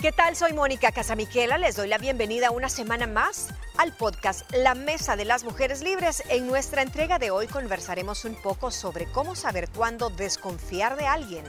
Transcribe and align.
¿Qué 0.00 0.12
tal? 0.12 0.36
Soy 0.36 0.52
Mónica 0.52 0.92
Casamiquela. 0.92 1.58
Les 1.58 1.74
doy 1.74 1.88
la 1.88 1.98
bienvenida 1.98 2.52
una 2.52 2.68
semana 2.68 3.08
más 3.08 3.48
al 3.78 3.92
podcast 3.92 4.48
La 4.54 4.76
Mesa 4.76 5.16
de 5.16 5.24
las 5.24 5.42
Mujeres 5.42 5.82
Libres. 5.82 6.22
En 6.28 6.46
nuestra 6.46 6.82
entrega 6.82 7.18
de 7.18 7.32
hoy 7.32 7.48
conversaremos 7.48 8.24
un 8.24 8.36
poco 8.36 8.70
sobre 8.70 9.06
cómo 9.06 9.34
saber 9.34 9.68
cuándo 9.70 10.08
desconfiar 10.08 10.96
de 10.96 11.08
alguien. 11.08 11.44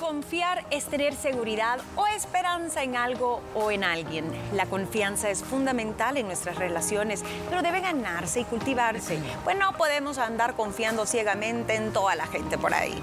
Confiar 0.00 0.64
es 0.70 0.84
tener 0.84 1.16
seguridad 1.16 1.80
o 1.96 2.06
esperanza 2.06 2.84
en 2.84 2.94
algo 2.94 3.42
o 3.56 3.72
en 3.72 3.82
alguien. 3.82 4.30
La 4.52 4.66
confianza 4.66 5.28
es 5.28 5.42
fundamental 5.42 6.16
en 6.16 6.26
nuestras 6.26 6.56
relaciones, 6.56 7.24
pero 7.48 7.62
debe 7.62 7.80
ganarse 7.80 8.40
y 8.40 8.44
cultivarse. 8.44 9.18
Pues 9.42 9.58
no 9.58 9.72
podemos 9.72 10.18
andar 10.18 10.54
confiando 10.54 11.04
ciegamente 11.04 11.74
en 11.74 11.92
toda 11.92 12.14
la 12.14 12.26
gente 12.26 12.56
por 12.56 12.74
ahí. 12.74 12.94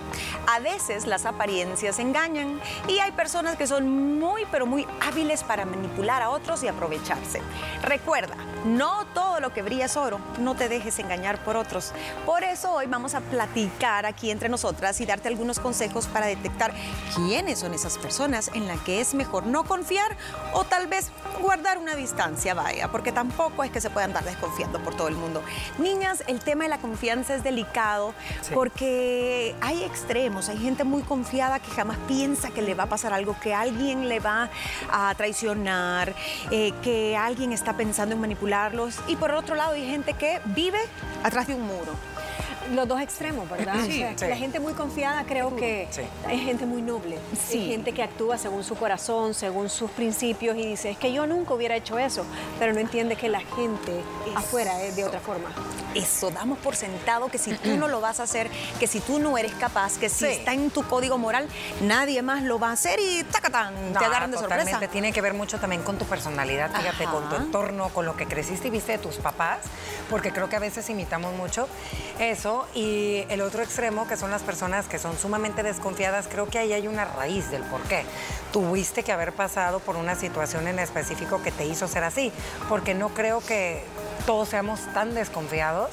A 0.47 0.59
veces 0.59 1.05
las 1.05 1.25
apariencias 1.25 1.99
engañan 1.99 2.61
y 2.87 2.99
hay 2.99 3.11
personas 3.11 3.57
que 3.57 3.67
son 3.67 4.17
muy, 4.17 4.45
pero 4.49 4.65
muy 4.65 4.87
hábiles 5.01 5.43
para 5.43 5.65
manipular 5.65 6.21
a 6.21 6.29
otros 6.29 6.63
y 6.63 6.69
aprovecharse. 6.69 7.41
Recuerda, 7.81 8.35
no 8.65 9.05
todo 9.13 9.41
lo 9.41 9.53
que 9.53 9.61
brilla 9.61 9.85
es 9.85 9.97
oro, 9.97 10.19
no 10.39 10.55
te 10.55 10.69
dejes 10.69 10.97
engañar 10.99 11.43
por 11.43 11.57
otros. 11.57 11.91
Por 12.25 12.43
eso 12.43 12.71
hoy 12.71 12.85
vamos 12.87 13.15
a 13.15 13.21
platicar 13.21 14.05
aquí 14.05 14.31
entre 14.31 14.47
nosotras 14.47 15.01
y 15.01 15.05
darte 15.05 15.27
algunos 15.27 15.59
consejos 15.59 16.07
para 16.07 16.25
detectar 16.25 16.73
quiénes 17.15 17.59
son 17.59 17.73
esas 17.73 17.97
personas 17.97 18.51
en 18.53 18.67
las 18.67 18.79
que 18.81 19.01
es 19.01 19.13
mejor 19.13 19.45
no 19.45 19.63
confiar 19.63 20.15
o 20.53 20.63
tal 20.63 20.87
vez 20.87 21.11
guardar 21.41 21.77
una 21.77 21.95
distancia, 21.95 22.53
vaya, 22.53 22.89
porque 22.89 23.11
tampoco 23.11 23.63
es 23.63 23.71
que 23.71 23.81
se 23.81 23.89
pueda 23.89 24.05
andar 24.05 24.23
desconfiando 24.23 24.79
por 24.79 24.95
todo 24.95 25.07
el 25.07 25.15
mundo. 25.15 25.41
Niñas, 25.77 26.23
el 26.27 26.39
tema 26.39 26.63
de 26.63 26.69
la 26.69 26.77
confianza 26.77 27.35
es 27.35 27.43
delicado 27.43 28.13
porque 28.53 29.55
hay 29.61 29.83
extremos, 29.83 30.49
hay 30.49 30.57
gente 30.57 30.83
muy 30.83 31.03
confiada 31.03 31.59
que 31.59 31.71
jamás 31.71 31.97
piensa 32.07 32.51
que 32.51 32.61
le 32.61 32.73
va 32.73 32.83
a 32.83 32.89
pasar 32.89 33.13
algo, 33.13 33.37
que 33.39 33.53
alguien 33.53 34.09
le 34.09 34.19
va 34.19 34.49
a 34.91 35.13
traicionar, 35.15 36.13
eh, 36.51 36.73
que 36.81 37.15
alguien 37.17 37.51
está 37.51 37.77
pensando 37.77 38.15
en 38.15 38.21
manipularlos. 38.21 38.99
Y 39.07 39.15
por 39.15 39.31
otro 39.31 39.55
lado 39.55 39.73
hay 39.73 39.87
gente 39.87 40.13
que 40.13 40.41
vive 40.45 40.79
atrás 41.23 41.47
de 41.47 41.55
un 41.55 41.61
muro 41.61 41.93
los 42.73 42.87
dos 42.87 43.01
extremos, 43.01 43.49
¿verdad? 43.49 43.75
La 44.27 44.35
gente 44.35 44.59
muy 44.59 44.73
confiada 44.73 45.23
creo 45.25 45.55
que 45.55 45.87
es 46.29 46.41
gente 46.41 46.65
muy 46.65 46.81
noble. 46.81 47.17
Sí. 47.47 47.67
gente 47.67 47.91
que 47.91 48.03
actúa 48.03 48.37
según 48.37 48.63
su 48.63 48.75
corazón, 48.75 49.33
según 49.33 49.69
sus 49.69 49.91
principios 49.91 50.57
y 50.57 50.65
dice, 50.65 50.91
es 50.91 50.97
que 50.97 51.11
yo 51.11 51.27
nunca 51.27 51.53
hubiera 51.53 51.75
hecho 51.75 51.97
eso, 51.97 52.25
pero 52.59 52.73
no 52.73 52.79
entiende 52.79 53.15
que 53.15 53.29
la 53.29 53.39
gente 53.39 54.03
afuera 54.35 54.81
es 54.81 54.95
de 54.95 55.03
otra 55.05 55.19
forma. 55.19 55.49
Eso, 55.93 56.29
damos 56.29 56.57
por 56.59 56.75
sentado 56.75 57.29
que 57.29 57.37
si 57.37 57.53
tú 57.53 57.77
no 57.77 57.87
lo 57.87 58.01
vas 58.01 58.19
a 58.19 58.23
hacer, 58.23 58.49
que 58.79 58.87
si 58.87 58.99
tú 58.99 59.19
no 59.19 59.37
eres 59.37 59.53
capaz, 59.53 59.97
que 59.97 60.09
si 60.09 60.25
está 60.25 60.53
en 60.53 60.69
tu 60.69 60.83
código 60.83 61.17
moral, 61.17 61.47
nadie 61.81 62.21
más 62.21 62.43
lo 62.43 62.59
va 62.59 62.69
a 62.69 62.73
hacer 62.73 62.99
y 62.99 63.23
tacatán, 63.23 63.73
te 63.93 64.03
agarran 64.03 64.31
de 64.31 64.37
sorpresa. 64.37 64.79
Tiene 64.91 65.11
que 65.11 65.21
ver 65.21 65.33
mucho 65.33 65.59
también 65.59 65.83
con 65.83 65.97
tu 65.97 66.05
personalidad, 66.05 66.71
fíjate, 66.71 67.05
con 67.05 67.29
tu 67.29 67.35
entorno, 67.35 67.89
con 67.89 68.05
lo 68.05 68.15
que 68.15 68.25
creciste 68.25 68.67
y 68.67 68.71
viste 68.71 68.93
de 68.93 68.97
tus 68.97 69.15
papás, 69.15 69.59
porque 70.09 70.31
creo 70.31 70.49
que 70.49 70.55
a 70.55 70.59
veces 70.59 70.89
imitamos 70.89 71.33
mucho 71.33 71.67
eso 72.19 72.54
y 72.73 73.25
el 73.29 73.41
otro 73.41 73.63
extremo, 73.63 74.07
que 74.07 74.17
son 74.17 74.31
las 74.31 74.41
personas 74.43 74.87
que 74.87 74.99
son 74.99 75.17
sumamente 75.17 75.63
desconfiadas, 75.63 76.27
creo 76.27 76.47
que 76.47 76.59
ahí 76.59 76.73
hay 76.73 76.87
una 76.87 77.05
raíz 77.05 77.49
del 77.51 77.63
por 77.63 77.81
qué. 77.83 78.03
Tuviste 78.51 79.03
que 79.03 79.11
haber 79.11 79.33
pasado 79.33 79.79
por 79.79 79.95
una 79.95 80.15
situación 80.15 80.67
en 80.67 80.79
específico 80.79 81.41
que 81.41 81.51
te 81.51 81.65
hizo 81.65 81.87
ser 81.87 82.03
así, 82.03 82.31
porque 82.69 82.93
no 82.93 83.09
creo 83.09 83.41
que 83.41 83.83
todos 84.25 84.49
seamos 84.49 84.81
tan 84.93 85.13
desconfiados 85.13 85.91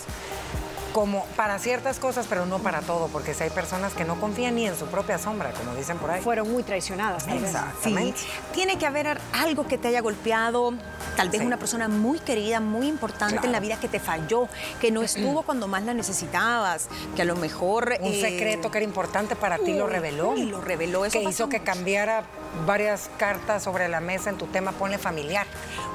como 0.93 1.25
para 1.37 1.59
ciertas 1.59 1.99
cosas, 1.99 2.27
pero 2.29 2.47
no 2.47 2.59
para 2.59 2.81
todo, 2.81 3.09
porque 3.09 3.35
si 3.35 3.45
hay 3.45 3.51
personas 3.51 3.95
que 3.95 4.05
no 4.05 4.21
confían 4.21 4.55
ni 4.55 4.67
en 4.67 4.77
su 4.77 4.87
propia 4.87 5.19
sombra, 5.19 5.53
como 5.53 5.75
dicen 5.75 5.99
por 5.99 6.11
ahí. 6.11 6.23
Fueron 6.23 6.51
muy 6.53 6.63
traicionadas. 6.63 7.27
Exactamente. 7.29 8.21
Tiene 8.53 8.79
que 8.79 8.87
haber 8.87 9.19
algo 9.33 9.67
que 9.67 9.79
te 9.79 9.89
haya 9.89 10.01
golpeado, 10.01 10.75
tal 11.17 11.31
vez 11.31 11.41
una 11.41 11.57
persona 11.57 11.89
muy 11.89 12.19
querida, 12.19 12.61
muy 12.61 12.89
importante 12.89 13.47
en 13.47 13.53
la 13.53 13.61
vida 13.61 13.79
que 13.79 13.89
te 13.89 14.01
falló, 14.01 14.49
que 14.81 14.91
no 14.91 15.03
estuvo 15.03 15.43
cuando 15.43 15.69
más 15.69 15.83
la 15.85 15.95
necesitabas, 15.95 16.89
que 17.17 17.23
a 17.23 17.25
lo 17.25 17.37
mejor... 17.37 17.97
Un 18.01 18.13
eh, 18.13 18.21
secreto 18.21 18.71
que 18.71 18.79
era 18.79 18.85
importante 18.85 19.37
para 19.37 19.59
ti 19.59 19.75
lo 19.75 19.87
reveló. 19.87 20.37
Y 20.37 20.45
lo 20.45 20.61
reveló. 20.61 21.05
Eso 21.05 21.19
que 21.19 21.25
hizo 21.25 21.49
que 21.49 21.61
cambiara 21.61 22.25
varias 22.67 23.11
cartas 23.17 23.63
sobre 23.63 23.89
la 23.89 24.01
mesa 24.01 24.31
en 24.31 24.39
tu 24.39 24.47
tema, 24.47 24.73
ponle 24.73 24.99
familiar 24.99 25.47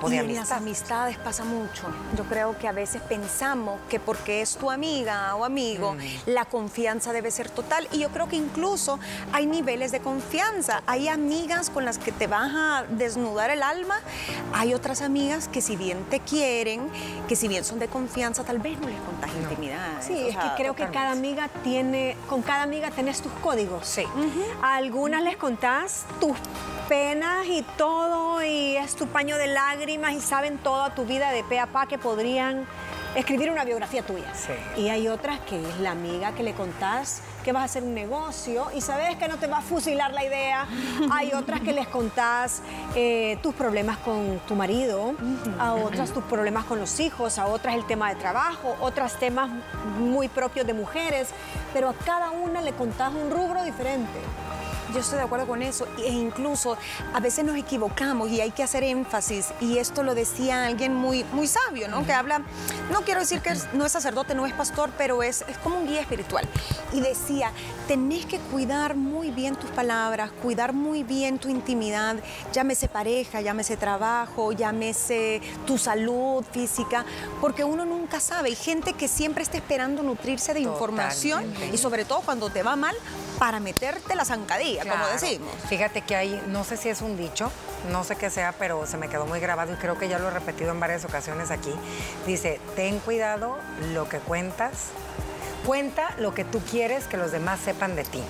o 0.02 0.10
de 0.10 0.16
y 0.16 0.20
en 0.20 0.36
las 0.36 0.52
amistades 0.52 1.18
pasa 1.18 1.44
mucho. 1.44 1.84
Yo 2.18 2.24
creo 2.26 2.58
que 2.58 2.68
a 2.68 2.72
veces 2.72 3.02
pensamos 3.02 3.80
que 3.90 4.00
porque 4.00 4.42
es 4.42 4.58
tu 4.58 4.70
amigo, 4.72 4.87
amiga 4.88 5.36
o 5.36 5.44
amigo, 5.44 5.94
mm. 5.94 6.00
la 6.28 6.46
confianza 6.46 7.12
debe 7.12 7.32
ser 7.32 7.50
total. 7.50 7.88
Y 7.92 8.00
yo 8.00 8.10
creo 8.10 8.28
que 8.28 8.36
incluso 8.36 9.00
hay 9.34 9.46
niveles 9.46 9.92
de 9.92 10.00
confianza. 10.00 10.82
Hay 10.88 11.08
amigas 11.08 11.70
con 11.70 11.86
las 11.86 11.98
que 11.98 12.12
te 12.12 12.28
vas 12.28 12.52
a 12.54 12.84
desnudar 12.90 13.50
el 13.50 13.64
alma. 13.64 14.00
Hay 14.54 14.74
otras 14.74 15.02
amigas 15.02 15.48
que 15.48 15.62
si 15.62 15.76
bien 15.76 16.04
te 16.06 16.20
quieren, 16.20 16.90
que 17.28 17.36
si 17.36 17.48
bien 17.48 17.64
son 17.64 17.80
de 17.80 17.88
confianza, 17.88 18.44
tal 18.44 18.60
vez 18.60 18.80
no 18.80 18.88
les 18.88 19.00
contas 19.02 19.30
intimidad. 19.36 20.02
Sí, 20.02 20.14
es 20.30 20.38
que 20.38 20.48
creo 20.56 20.76
que 20.76 20.88
cada 20.88 21.12
amiga 21.12 21.50
tiene, 21.64 22.16
con 22.30 22.42
cada 22.42 22.64
amiga 22.64 22.92
tenés 22.92 23.22
tus 23.22 23.32
códigos. 23.44 23.86
Sí. 23.86 24.04
A 24.62 24.76
algunas 24.78 25.22
les 25.22 25.38
contás 25.38 26.06
tus 26.20 26.38
penas 26.88 27.46
y 27.48 27.64
todo, 27.78 28.42
y 28.44 28.78
es 28.78 28.96
tu 28.96 29.08
paño 29.08 29.38
de 29.38 29.48
lágrimas 29.48 30.14
y 30.14 30.22
saben 30.22 30.58
toda 30.58 30.96
tu 30.96 31.04
vida 31.04 31.32
de 31.32 31.44
pe 31.44 31.60
a 31.60 31.68
pa 31.68 31.86
que 31.88 31.98
podrían 31.98 32.66
escribir 33.18 33.50
una 33.50 33.66
biografía 33.66 34.04
tuya. 34.04 34.32
Y 34.78 34.90
hay 34.90 35.08
otras 35.08 35.40
que 35.40 35.60
es 35.60 35.80
la 35.80 35.92
amiga 35.92 36.34
que 36.34 36.44
le 36.44 36.54
contás 36.54 37.22
que 37.44 37.52
vas 37.52 37.62
a 37.62 37.66
hacer 37.66 37.84
un 37.84 37.96
negocio 37.96 38.68
y 38.76 38.82
sabes 38.82 39.16
que 39.16 39.28
no 39.28 39.38
te 39.38 39.48
va 39.48 39.58
a 39.58 39.62
fusilar 39.62 40.14
la 40.14 40.24
idea. 40.24 40.68
Hay 41.12 41.32
otras 41.34 41.62
que 41.62 41.74
les 41.74 41.88
contás 41.88 42.62
eh, 42.94 43.40
tus 43.42 43.56
problemas 43.56 43.98
con 43.98 44.40
tu 44.48 44.54
marido, 44.54 45.16
a 45.58 45.74
otras 45.74 46.12
tus 46.12 46.24
problemas 46.26 46.66
con 46.66 46.78
los 46.78 47.00
hijos, 47.00 47.40
a 47.40 47.48
otras 47.48 47.76
el 47.76 47.88
tema 47.88 48.10
de 48.10 48.16
trabajo, 48.16 48.76
otras 48.82 49.18
temas 49.18 49.50
muy 49.98 50.28
propios 50.28 50.68
de 50.68 50.74
mujeres, 50.74 51.30
pero 51.74 51.90
a 51.90 51.94
cada 51.94 52.32
una 52.32 52.62
le 52.62 52.74
contás 52.74 53.14
un 53.14 53.32
rubro 53.32 53.64
diferente. 53.64 54.20
Yo 54.94 55.00
estoy 55.00 55.18
de 55.18 55.26
acuerdo 55.26 55.48
con 55.48 55.62
eso 55.62 55.88
e 55.98 56.12
incluso 56.12 56.78
a 57.14 57.20
veces 57.20 57.44
nos 57.44 57.58
equivocamos 57.58 58.30
y 58.30 58.42
hay 58.42 58.52
que 58.52 58.64
hacer 58.64 58.84
énfasis 58.84 59.50
y 59.60 59.78
esto 59.78 60.04
lo 60.04 60.16
decía 60.16 60.66
alguien 60.66 60.96
muy, 60.96 61.24
muy 61.34 61.48
sabio, 61.48 61.88
¿no? 61.88 62.06
Que 62.06 62.14
habla, 62.14 62.42
no 62.92 63.02
quiero 63.02 63.20
decir 63.20 63.42
que 63.42 63.54
no 63.74 63.86
es 63.86 63.92
sacerdote, 63.92 64.34
no 64.34 64.46
es 64.46 64.54
pastor, 64.54 64.92
pero 64.98 65.24
es, 65.24 65.44
es 65.48 65.58
como 65.58 65.78
un 65.78 65.88
guía 65.88 66.02
espiritual. 66.02 66.48
Y 66.94 67.02
decía, 67.02 67.52
tenés 67.88 68.26
que 68.26 68.40
cuidar 68.40 68.96
muy 68.96 69.32
bien 69.32 69.56
tus 69.56 69.70
palabras, 69.72 70.32
cuidar 70.42 70.74
muy 70.74 71.04
bien 71.04 71.38
tu 71.38 71.50
intimidad, 71.50 72.16
llámese 72.54 72.88
pareja, 72.88 73.42
llámese 73.42 73.78
trabajo, 73.78 74.52
llámese 74.52 75.42
tu 75.66 75.78
salud 75.78 76.44
física, 76.52 77.06
porque 77.42 77.64
uno 77.64 77.86
nunca 77.86 78.20
sabe. 78.20 78.50
Hay 78.50 78.56
gente 78.56 78.94
que 78.94 79.08
siempre 79.08 79.44
está 79.44 79.58
esperando 79.58 80.04
nutrirse 80.04 80.54
de 80.54 80.62
información 80.62 81.46
y 81.74 81.78
sobre 81.78 82.06
todo 82.06 82.22
cuando 82.22 82.50
te 82.50 82.64
va 82.64 82.76
mal, 82.76 82.96
para 83.38 83.60
meterte 83.60 84.16
la 84.16 84.26
zancadilla, 84.26 84.77
como 84.86 85.08
decimos. 85.08 85.52
Fíjate 85.70 86.02
que 86.02 86.16
hay, 86.16 86.44
no 86.48 86.64
sé 86.64 86.78
si 86.78 86.90
es 86.90 87.02
un 87.02 87.18
dicho, 87.18 87.52
no 87.92 88.04
sé 88.04 88.16
qué 88.16 88.30
sea, 88.30 88.54
pero 88.54 88.86
se 88.86 88.98
me 88.98 89.10
quedó 89.10 89.26
muy 89.26 89.40
grabado 89.40 89.74
y 89.74 89.76
creo 89.76 89.98
que 89.98 90.10
ya 90.10 90.20
lo 90.20 90.28
he 90.28 90.32
repetido 90.32 90.72
en 90.72 90.80
varias 90.80 91.06
ocasiones 91.06 91.52
aquí. 91.52 91.74
Dice, 92.26 92.60
ten 92.76 93.00
cuidado 93.00 93.58
lo 93.94 94.08
que 94.10 94.20
cuentas, 94.20 94.88
cuenta 95.66 96.14
lo 96.18 96.34
que 96.34 96.44
tú 96.44 96.60
quieres 96.60 97.06
que 97.06 97.18
los 97.18 97.32
demás 97.32 97.60
sepan 97.60 97.96
de 97.96 98.04
ti. 98.04 98.24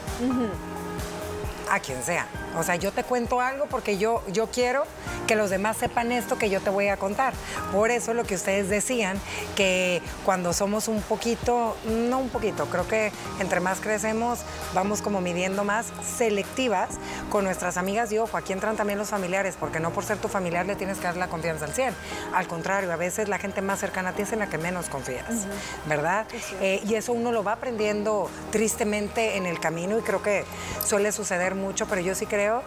A 1.69 1.79
quien 1.79 2.01
sea. 2.03 2.27
O 2.55 2.63
sea, 2.63 2.75
yo 2.75 2.91
te 2.91 3.03
cuento 3.03 3.41
algo 3.41 3.65
porque 3.65 3.97
yo, 3.97 4.23
yo 4.31 4.47
quiero 4.47 4.83
que 5.27 5.35
los 5.35 5.49
demás 5.49 5.77
sepan 5.77 6.11
esto 6.11 6.37
que 6.37 6.49
yo 6.49 6.61
te 6.61 6.69
voy 6.69 6.87
a 6.87 6.97
contar. 6.97 7.33
Por 7.71 7.91
eso 7.91 8.13
lo 8.13 8.23
que 8.23 8.35
ustedes 8.35 8.69
decían, 8.69 9.19
que 9.55 10.01
cuando 10.25 10.53
somos 10.53 10.87
un 10.87 11.01
poquito, 11.01 11.75
no 11.85 12.19
un 12.19 12.29
poquito, 12.29 12.65
creo 12.67 12.87
que 12.87 13.11
entre 13.39 13.59
más 13.59 13.79
crecemos, 13.79 14.39
vamos 14.73 15.01
como 15.01 15.21
midiendo 15.21 15.63
más 15.63 15.87
selectivas 16.17 16.89
con 17.29 17.43
nuestras 17.43 17.77
amigas. 17.77 18.11
Y 18.11 18.17
ojo, 18.17 18.37
aquí 18.37 18.53
entran 18.53 18.75
también 18.75 18.97
los 18.97 19.09
familiares, 19.09 19.55
porque 19.59 19.79
no 19.79 19.91
por 19.91 20.05
ser 20.05 20.17
tu 20.17 20.27
familiar 20.27 20.65
le 20.65 20.75
tienes 20.75 20.97
que 20.97 21.03
dar 21.03 21.17
la 21.17 21.27
confianza 21.27 21.65
al 21.65 21.73
100. 21.73 21.93
Al 22.33 22.47
contrario, 22.47 22.91
a 22.91 22.95
veces 22.95 23.27
la 23.29 23.37
gente 23.37 23.61
más 23.61 23.79
cercana 23.79 24.09
a 24.09 24.13
ti 24.13 24.23
es 24.23 24.31
en 24.31 24.39
la 24.39 24.47
que 24.47 24.57
menos 24.57 24.89
confías, 24.89 25.45
¿verdad? 25.85 26.25
Eh, 26.61 26.81
y 26.85 26.95
eso 26.95 27.13
uno 27.13 27.31
lo 27.31 27.43
va 27.43 27.53
aprendiendo 27.53 28.29
tristemente 28.51 29.37
en 29.37 29.45
el 29.45 29.59
camino 29.59 29.97
y 29.97 30.01
creo 30.01 30.21
que 30.21 30.45
suele 30.85 31.11
suceder 31.11 31.55
mucho, 31.55 31.87
pero 31.87 32.01
yo 32.01 32.15
sí 32.15 32.25
creo 32.37 32.61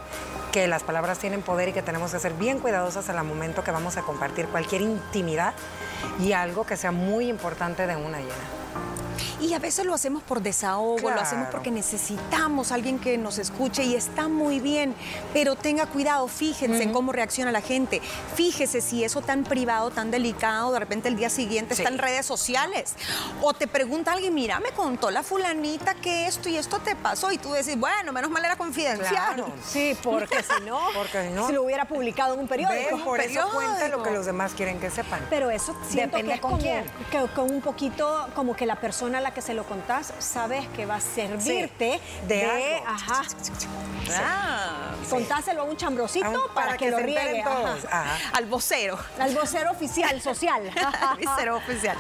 que 0.50 0.67
las 0.67 0.82
palabras 0.82 1.20
tienen 1.20 1.43
poder 1.43 1.69
y 1.69 1.72
que 1.72 1.81
tenemos 1.81 2.11
que 2.11 2.19
ser 2.19 2.32
bien 2.32 2.58
cuidadosas 2.58 3.08
en 3.08 3.17
el 3.17 3.22
momento 3.22 3.62
que 3.62 3.70
vamos 3.70 3.96
a 3.99 4.02
compartir 4.02 4.46
cualquier 4.46 4.82
intimidad 4.82 5.55
y 6.19 6.32
algo 6.32 6.67
que 6.67 6.76
sea 6.76 6.90
muy 6.90 7.28
importante 7.28 7.87
de 7.87 7.94
una 7.94 8.19
llena. 8.19 8.89
Y 9.40 9.55
a 9.55 9.58
veces 9.58 9.87
lo 9.87 9.94
hacemos 9.94 10.22
por 10.22 10.43
desahogo, 10.43 11.11
lo 11.11 11.20
hacemos 11.20 11.49
porque 11.50 11.70
necesitamos 11.70 12.72
a 12.72 12.75
alguien 12.75 12.99
que 12.99 13.19
nos 13.19 13.38
escuche 13.38 13.84
y 13.84 13.94
está 13.94 14.28
muy 14.28 14.61
bien, 14.61 14.94
pero 15.32 15.56
tenga 15.56 15.87
cuidado, 15.87 16.28
fíjense 16.28 16.82
en 16.82 16.93
cómo 16.93 17.12
reacciona 17.12 17.52
la 17.52 17.61
gente. 17.61 18.00
Fíjese 18.34 18.81
si 18.81 19.05
eso 19.05 19.22
tan 19.22 19.44
privado, 19.44 19.90
tan 19.90 20.11
delicado, 20.11 20.72
de 20.72 20.78
repente 20.78 21.08
el 21.08 21.17
día 21.17 21.31
siguiente 21.31 21.75
está 21.75 21.88
en 21.88 21.99
redes 21.99 22.26
sociales. 22.26 22.94
O 23.40 23.55
te 23.55 23.67
pregunta 23.67 24.12
alguien, 24.12 24.34
mira, 24.34 24.61
me 24.61 24.70
contó 24.72 25.11
la 25.11 25.22
fulanita 25.22 25.94
que 25.94 26.26
esto 26.26 26.49
y 26.49 26.56
esto 26.56 26.78
te 26.78 26.96
pasó. 26.96 27.32
Y 27.32 27.38
tú 27.38 27.52
decís, 27.52 27.78
bueno, 27.78 28.12
menos 28.12 28.31
mal 28.31 28.44
era 28.44 28.56
confidencial. 28.56 29.44
Sí, 29.64 29.96
porque 30.02 30.43
si 30.43 30.64
no, 30.64 30.81
porque 30.94 31.28
si 31.28 31.34
no, 31.34 31.50
lo 31.50 31.62
hubiera 31.62 31.84
publicado 31.84 32.34
en 32.34 32.40
un 32.40 32.49
periódico. 32.49 33.05
por 33.05 33.20
eso 33.20 33.49
cuenta 33.52 33.88
lo 33.88 34.02
que 34.02 34.11
los 34.11 34.26
demás 34.26 34.52
quieren 34.56 34.81
que 34.81 34.90
sepan. 34.90 35.25
Pero 35.28 35.50
eso 35.50 35.76
siento 35.88 36.17
que 36.19 36.32
es 36.34 36.40
con 36.40 36.52
como, 36.52 36.62
que, 36.62 36.84
con 37.34 37.50
un 37.50 37.61
poquito 37.61 38.28
como 38.34 38.55
que 38.56 38.67
la 38.67 38.76
persona 38.76 39.09
a 39.14 39.20
la 39.20 39.32
que 39.32 39.42
se 39.42 39.54
lo 39.54 39.64
contás 39.64 40.12
sabes 40.18 40.66
que 40.68 40.86
va 40.86 40.96
a 40.96 41.00
servirte 41.00 42.00
de, 42.26 42.82
ajá. 42.86 43.22
Ah, 44.16 44.94
Contáselo 45.08 45.62
a 45.62 45.64
un 45.64 45.76
chambrosito 45.76 46.50
para, 46.54 46.76
que, 46.76 46.90
lo 46.90 46.98
riegue. 46.98 47.44
Al 48.32 48.46
vocero. 48.46 48.98
Al 49.18 49.34
vocero 49.34 49.70
oficial, 49.70 50.20
social. 50.20 50.70
Al 51.00 51.18
vocero 51.18 51.56
oficial. 51.56 51.96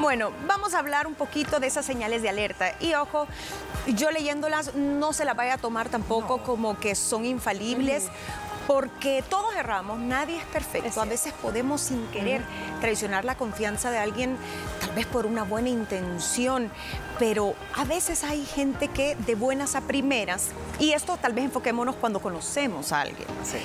Bueno, 0.00 0.30
vamos 0.46 0.74
a 0.74 0.78
hablar 0.78 1.06
un 1.06 1.14
poquito 1.14 1.60
de 1.60 1.66
esas 1.66 1.84
señales 1.84 2.22
de 2.22 2.28
alerta. 2.28 2.74
Y 2.80 2.94
ojo, 2.94 3.26
yo 3.86 4.10
leyéndolas 4.10 4.74
no 4.74 5.12
se 5.12 5.24
las 5.24 5.36
vaya 5.36 5.54
a 5.54 5.58
tomar 5.58 5.88
tampoco 5.88 6.42
como 6.42 6.78
que 6.78 6.94
son 6.94 7.24
infalibles 7.24 8.08
porque 8.68 9.24
todos 9.30 9.54
erramos, 9.56 9.98
nadie 9.98 10.36
es 10.36 10.44
perfecto. 10.44 11.00
a 11.00 11.06
veces 11.06 11.32
podemos 11.32 11.80
sin 11.80 12.06
querer 12.08 12.42
traicionar 12.82 13.24
la 13.24 13.34
confianza 13.34 13.90
de 13.90 13.96
alguien, 13.96 14.36
tal 14.78 14.90
vez 14.90 15.06
por 15.06 15.24
una 15.24 15.42
buena 15.42 15.70
intención, 15.70 16.70
pero 17.18 17.54
a 17.74 17.84
veces 17.86 18.24
hay 18.24 18.44
gente 18.44 18.88
que 18.88 19.14
de 19.14 19.34
buenas 19.36 19.74
a 19.74 19.80
primeras, 19.80 20.50
y 20.78 20.92
esto 20.92 21.16
tal 21.16 21.32
vez 21.32 21.46
enfoquémonos 21.46 21.96
cuando 21.96 22.20
conocemos 22.20 22.92
a 22.92 23.00
alguien. 23.00 23.26
Sí 23.42 23.58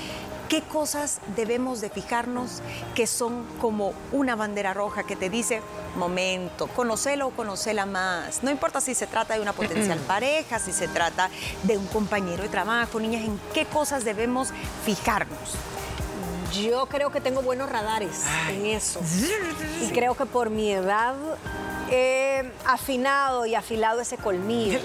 qué 0.54 0.62
cosas 0.62 1.20
debemos 1.36 1.82
de 1.82 1.90
fijarnos 1.90 2.62
que 2.94 3.08
son 3.08 3.44
como 3.60 3.92
una 4.12 4.36
bandera 4.36 4.72
roja 4.72 5.02
que 5.02 5.16
te 5.16 5.28
dice, 5.32 5.64
momento, 5.96 6.68
conocelo 6.68 7.26
o 7.26 7.32
conocela 7.32 7.88
más. 7.88 8.44
No 8.44 8.52
importa 8.52 8.80
si 8.80 8.94
se 8.94 9.08
trata 9.08 9.34
de 9.34 9.42
una 9.42 9.54
potencial 9.54 9.98
pareja, 9.98 10.60
si 10.60 10.72
se 10.72 10.88
trata 10.88 11.32
de 11.64 11.76
un 11.76 11.88
compañero 11.88 12.44
de 12.44 12.50
trabajo, 12.50 13.00
niñas, 13.00 13.24
en 13.24 13.42
qué 13.56 13.66
cosas 13.66 14.06
debemos 14.06 14.50
fijarnos. 14.86 15.56
Yo 16.62 16.86
creo 16.86 17.12
que 17.12 17.20
tengo 17.20 17.42
buenos 17.42 17.68
radares 17.68 18.22
en 18.52 18.68
eso. 18.68 19.02
Y 19.82 19.88
creo 19.92 20.14
que 20.14 20.28
por 20.28 20.52
mi 20.52 20.72
edad 20.72 21.16
he 21.90 22.52
afinado 22.64 23.48
y 23.48 23.56
afilado 23.56 24.02
ese 24.02 24.18
colmillo. 24.18 24.80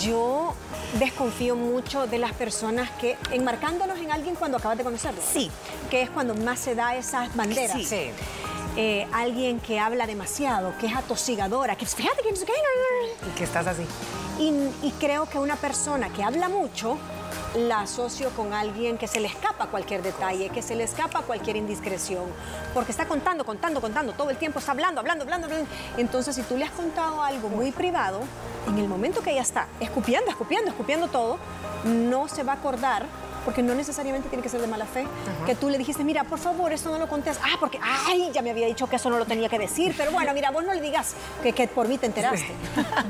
Yo 0.00 0.54
desconfío 0.98 1.56
mucho 1.56 2.06
de 2.06 2.18
las 2.18 2.32
personas 2.32 2.90
que, 2.92 3.16
enmarcándonos 3.30 3.98
en 3.98 4.12
alguien 4.12 4.34
cuando 4.34 4.58
acabas 4.58 4.78
de 4.78 4.84
conocerlo. 4.84 5.20
Sí. 5.22 5.50
Que 5.90 6.02
es 6.02 6.10
cuando 6.10 6.34
más 6.34 6.58
se 6.58 6.74
da 6.74 6.96
esas 6.96 7.34
banderas. 7.34 7.82
Sí. 7.82 8.10
Eh, 8.76 9.06
alguien 9.12 9.60
que 9.60 9.78
habla 9.78 10.06
demasiado, 10.06 10.72
que 10.78 10.86
es 10.86 10.96
atosigadora, 10.96 11.76
que 11.76 11.84
fíjate 11.84 12.22
que 12.22 12.30
no 12.30 12.36
sé 12.36 12.46
qué. 12.46 12.52
Y 13.28 13.30
que 13.36 13.44
estás 13.44 13.66
así. 13.66 13.86
y 14.38 14.90
creo 14.98 15.26
que 15.26 15.38
una 15.38 15.56
persona 15.56 16.08
que 16.08 16.22
habla 16.22 16.48
mucho 16.48 16.98
la 17.54 17.80
asocio 17.80 18.30
con 18.30 18.52
alguien 18.54 18.96
que 18.96 19.06
se 19.06 19.20
le 19.20 19.28
escapa 19.28 19.66
cualquier 19.66 20.02
detalle, 20.02 20.48
que 20.48 20.62
se 20.62 20.74
le 20.74 20.84
escapa 20.84 21.22
cualquier 21.22 21.56
indiscreción, 21.56 22.24
porque 22.72 22.92
está 22.92 23.06
contando, 23.06 23.44
contando, 23.44 23.80
contando, 23.80 24.12
todo 24.12 24.30
el 24.30 24.36
tiempo 24.36 24.58
está 24.58 24.72
hablando, 24.72 25.00
hablando, 25.00 25.24
hablando. 25.24 25.48
Entonces, 25.96 26.34
si 26.34 26.42
tú 26.42 26.56
le 26.56 26.64
has 26.64 26.70
contado 26.70 27.22
algo 27.22 27.48
muy 27.48 27.70
privado, 27.70 28.20
en 28.68 28.78
el 28.78 28.88
momento 28.88 29.22
que 29.22 29.32
ella 29.32 29.42
está 29.42 29.66
escupiendo, 29.80 30.30
escupiendo, 30.30 30.70
escupiendo 30.70 31.08
todo, 31.08 31.38
no 31.84 32.28
se 32.28 32.42
va 32.42 32.52
a 32.52 32.56
acordar 32.56 33.06
porque 33.44 33.62
no 33.62 33.74
necesariamente 33.74 34.28
tiene 34.28 34.42
que 34.42 34.48
ser 34.48 34.60
de 34.60 34.66
mala 34.66 34.86
fe, 34.86 35.06
que 35.46 35.54
tú 35.54 35.68
le 35.70 35.78
dijiste, 35.78 36.04
mira, 36.04 36.24
por 36.24 36.38
favor, 36.38 36.72
eso 36.72 36.90
no 36.90 36.98
lo 36.98 37.08
contés. 37.08 37.38
Ah, 37.42 37.56
porque, 37.58 37.78
ay, 37.82 38.30
ya 38.32 38.42
me 38.42 38.50
había 38.50 38.66
dicho 38.66 38.88
que 38.88 38.96
eso 38.96 39.10
no 39.10 39.18
lo 39.18 39.26
tenía 39.26 39.48
que 39.48 39.58
decir, 39.58 39.94
pero 39.96 40.12
bueno, 40.12 40.32
mira, 40.34 40.50
vos 40.50 40.64
no 40.64 40.72
le 40.74 40.80
digas 40.80 41.14
que, 41.42 41.52
que 41.52 41.68
por 41.68 41.88
mí 41.88 41.98
te 41.98 42.06
enteraste. 42.06 42.52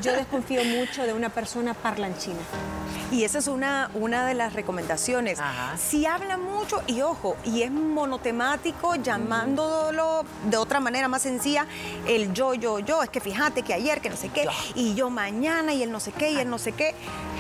Yo 0.00 0.12
desconfío 0.12 0.64
mucho 0.64 1.05
de 1.05 1.12
una 1.12 1.29
persona 1.29 1.75
parlanchina. 1.75 2.40
Y 3.11 3.25
esa 3.25 3.38
es 3.38 3.46
una, 3.46 3.90
una 3.93 4.26
de 4.26 4.32
las 4.32 4.55
recomendaciones. 4.55 5.38
Si 5.76 6.06
habla 6.06 6.38
mucho, 6.38 6.82
y 6.87 7.02
ojo, 7.02 7.37
y 7.44 7.62
es 7.62 7.70
monotemático, 7.70 8.94
llamándolo 8.96 10.25
de 10.49 10.56
otra 10.56 10.81
manera 10.81 11.08
más 11.08 11.20
sencilla, 11.20 11.67
el 12.08 12.32
yo, 12.32 12.55
yo, 12.55 12.79
yo, 12.79 13.02
es 13.02 13.11
que 13.11 13.20
fíjate 13.20 13.62
que 13.64 13.75
ayer, 13.75 14.00
que 14.00 14.08
no 14.08 14.17
sé 14.17 14.31
qué, 14.31 14.46
y 14.75 14.94
yo 14.94 15.11
mañana, 15.11 15.75
y 15.75 15.82
el 15.82 15.93
no 15.93 16.00
sé 16.00 16.12
qué, 16.12 16.32
y 16.32 16.38
el 16.38 16.49
no 16.49 16.56
sé 16.58 16.73
qué, 16.73 16.94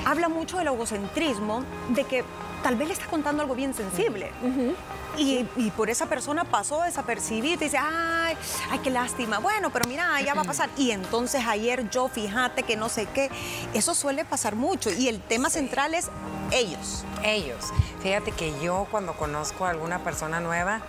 habla 0.04 0.28
mucho 0.28 0.58
del 0.58 0.66
egocentrismo, 0.66 1.64
de 1.88 2.04
que 2.04 2.22
tal 2.62 2.76
vez 2.76 2.88
le 2.88 2.94
está 2.94 3.06
contando 3.06 3.42
algo 3.42 3.54
bien 3.54 3.74
sensible. 3.74 4.30
Y, 5.16 5.44
por 5.76 5.90
esa 5.90 6.06
persona 6.06 6.44
pasó 6.44 6.82
desapercibida 6.82 7.54
y 7.54 7.56
dice, 7.56 7.78
ay, 7.78 8.36
ay, 8.70 8.78
qué 8.78 8.90
lástima. 8.90 9.38
Bueno, 9.38 9.70
pero 9.70 9.86
mira, 9.88 10.20
ya 10.22 10.34
va 10.34 10.42
a 10.42 10.44
pasar. 10.44 10.70
Y 10.76 10.90
entonces 10.90 11.44
ayer 11.46 11.88
yo, 11.90 12.08
fíjate 12.08 12.62
que 12.62 12.76
no 12.76 12.88
sé 12.88 13.06
qué. 13.06 13.30
Eso 13.74 13.94
suele 13.94 14.24
pasar 14.24 14.56
mucho. 14.56 14.90
Y 14.90 15.08
el 15.08 15.20
tema 15.20 15.50
central 15.50 15.94
es 15.94 16.08
ellos. 16.50 17.04
Ellos. 17.22 17.72
Fíjate 18.02 18.32
que 18.32 18.58
yo 18.62 18.86
cuando 18.90 19.12
conozco 19.14 19.66
a 19.66 19.70
alguna 19.70 20.02
persona 20.02 20.40
nueva, 20.40 20.80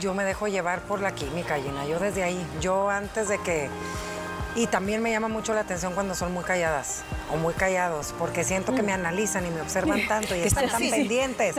yo 0.00 0.12
me 0.14 0.24
dejo 0.24 0.48
llevar 0.48 0.82
por 0.82 1.00
la 1.00 1.14
química, 1.14 1.56
Gina. 1.56 1.86
Yo 1.86 1.98
desde 1.98 2.24
ahí, 2.24 2.46
yo 2.60 2.90
antes 2.90 3.28
de 3.28 3.38
que 3.38 3.70
y 4.58 4.66
también 4.66 5.00
me 5.00 5.12
llama 5.12 5.28
mucho 5.28 5.54
la 5.54 5.60
atención 5.60 5.94
cuando 5.94 6.16
son 6.16 6.34
muy 6.34 6.42
calladas 6.42 7.04
o 7.32 7.36
muy 7.36 7.54
callados, 7.54 8.12
porque 8.18 8.42
siento 8.42 8.74
que 8.74 8.82
me 8.82 8.90
mm. 8.90 9.00
analizan 9.00 9.46
y 9.46 9.50
me 9.50 9.60
observan 9.60 10.04
tanto 10.08 10.34
y 10.34 10.40
están 10.40 10.68
tan 10.68 10.80
pendientes 10.80 11.54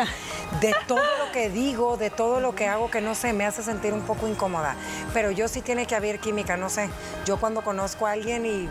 de 0.60 0.76
todo 0.86 1.00
lo 1.00 1.32
que 1.32 1.50
digo, 1.50 1.96
de 1.96 2.10
todo 2.10 2.42
lo 2.42 2.56
que 2.56 2.68
hago, 2.68 2.92
que 2.92 3.00
no 3.00 3.16
sé, 3.16 3.32
me 3.32 3.46
hace 3.46 3.64
sentir 3.64 3.94
un 3.94 4.02
poco 4.02 4.28
incómoda. 4.28 4.76
Pero 5.14 5.32
yo 5.32 5.48
sí 5.48 5.62
tiene 5.62 5.86
que 5.86 5.96
haber 5.96 6.20
química, 6.20 6.58
no 6.58 6.70
sé. 6.70 6.90
Yo 7.26 7.40
cuando 7.40 7.62
conozco 7.62 8.06
a 8.06 8.12
alguien 8.12 8.46
y 8.46 8.70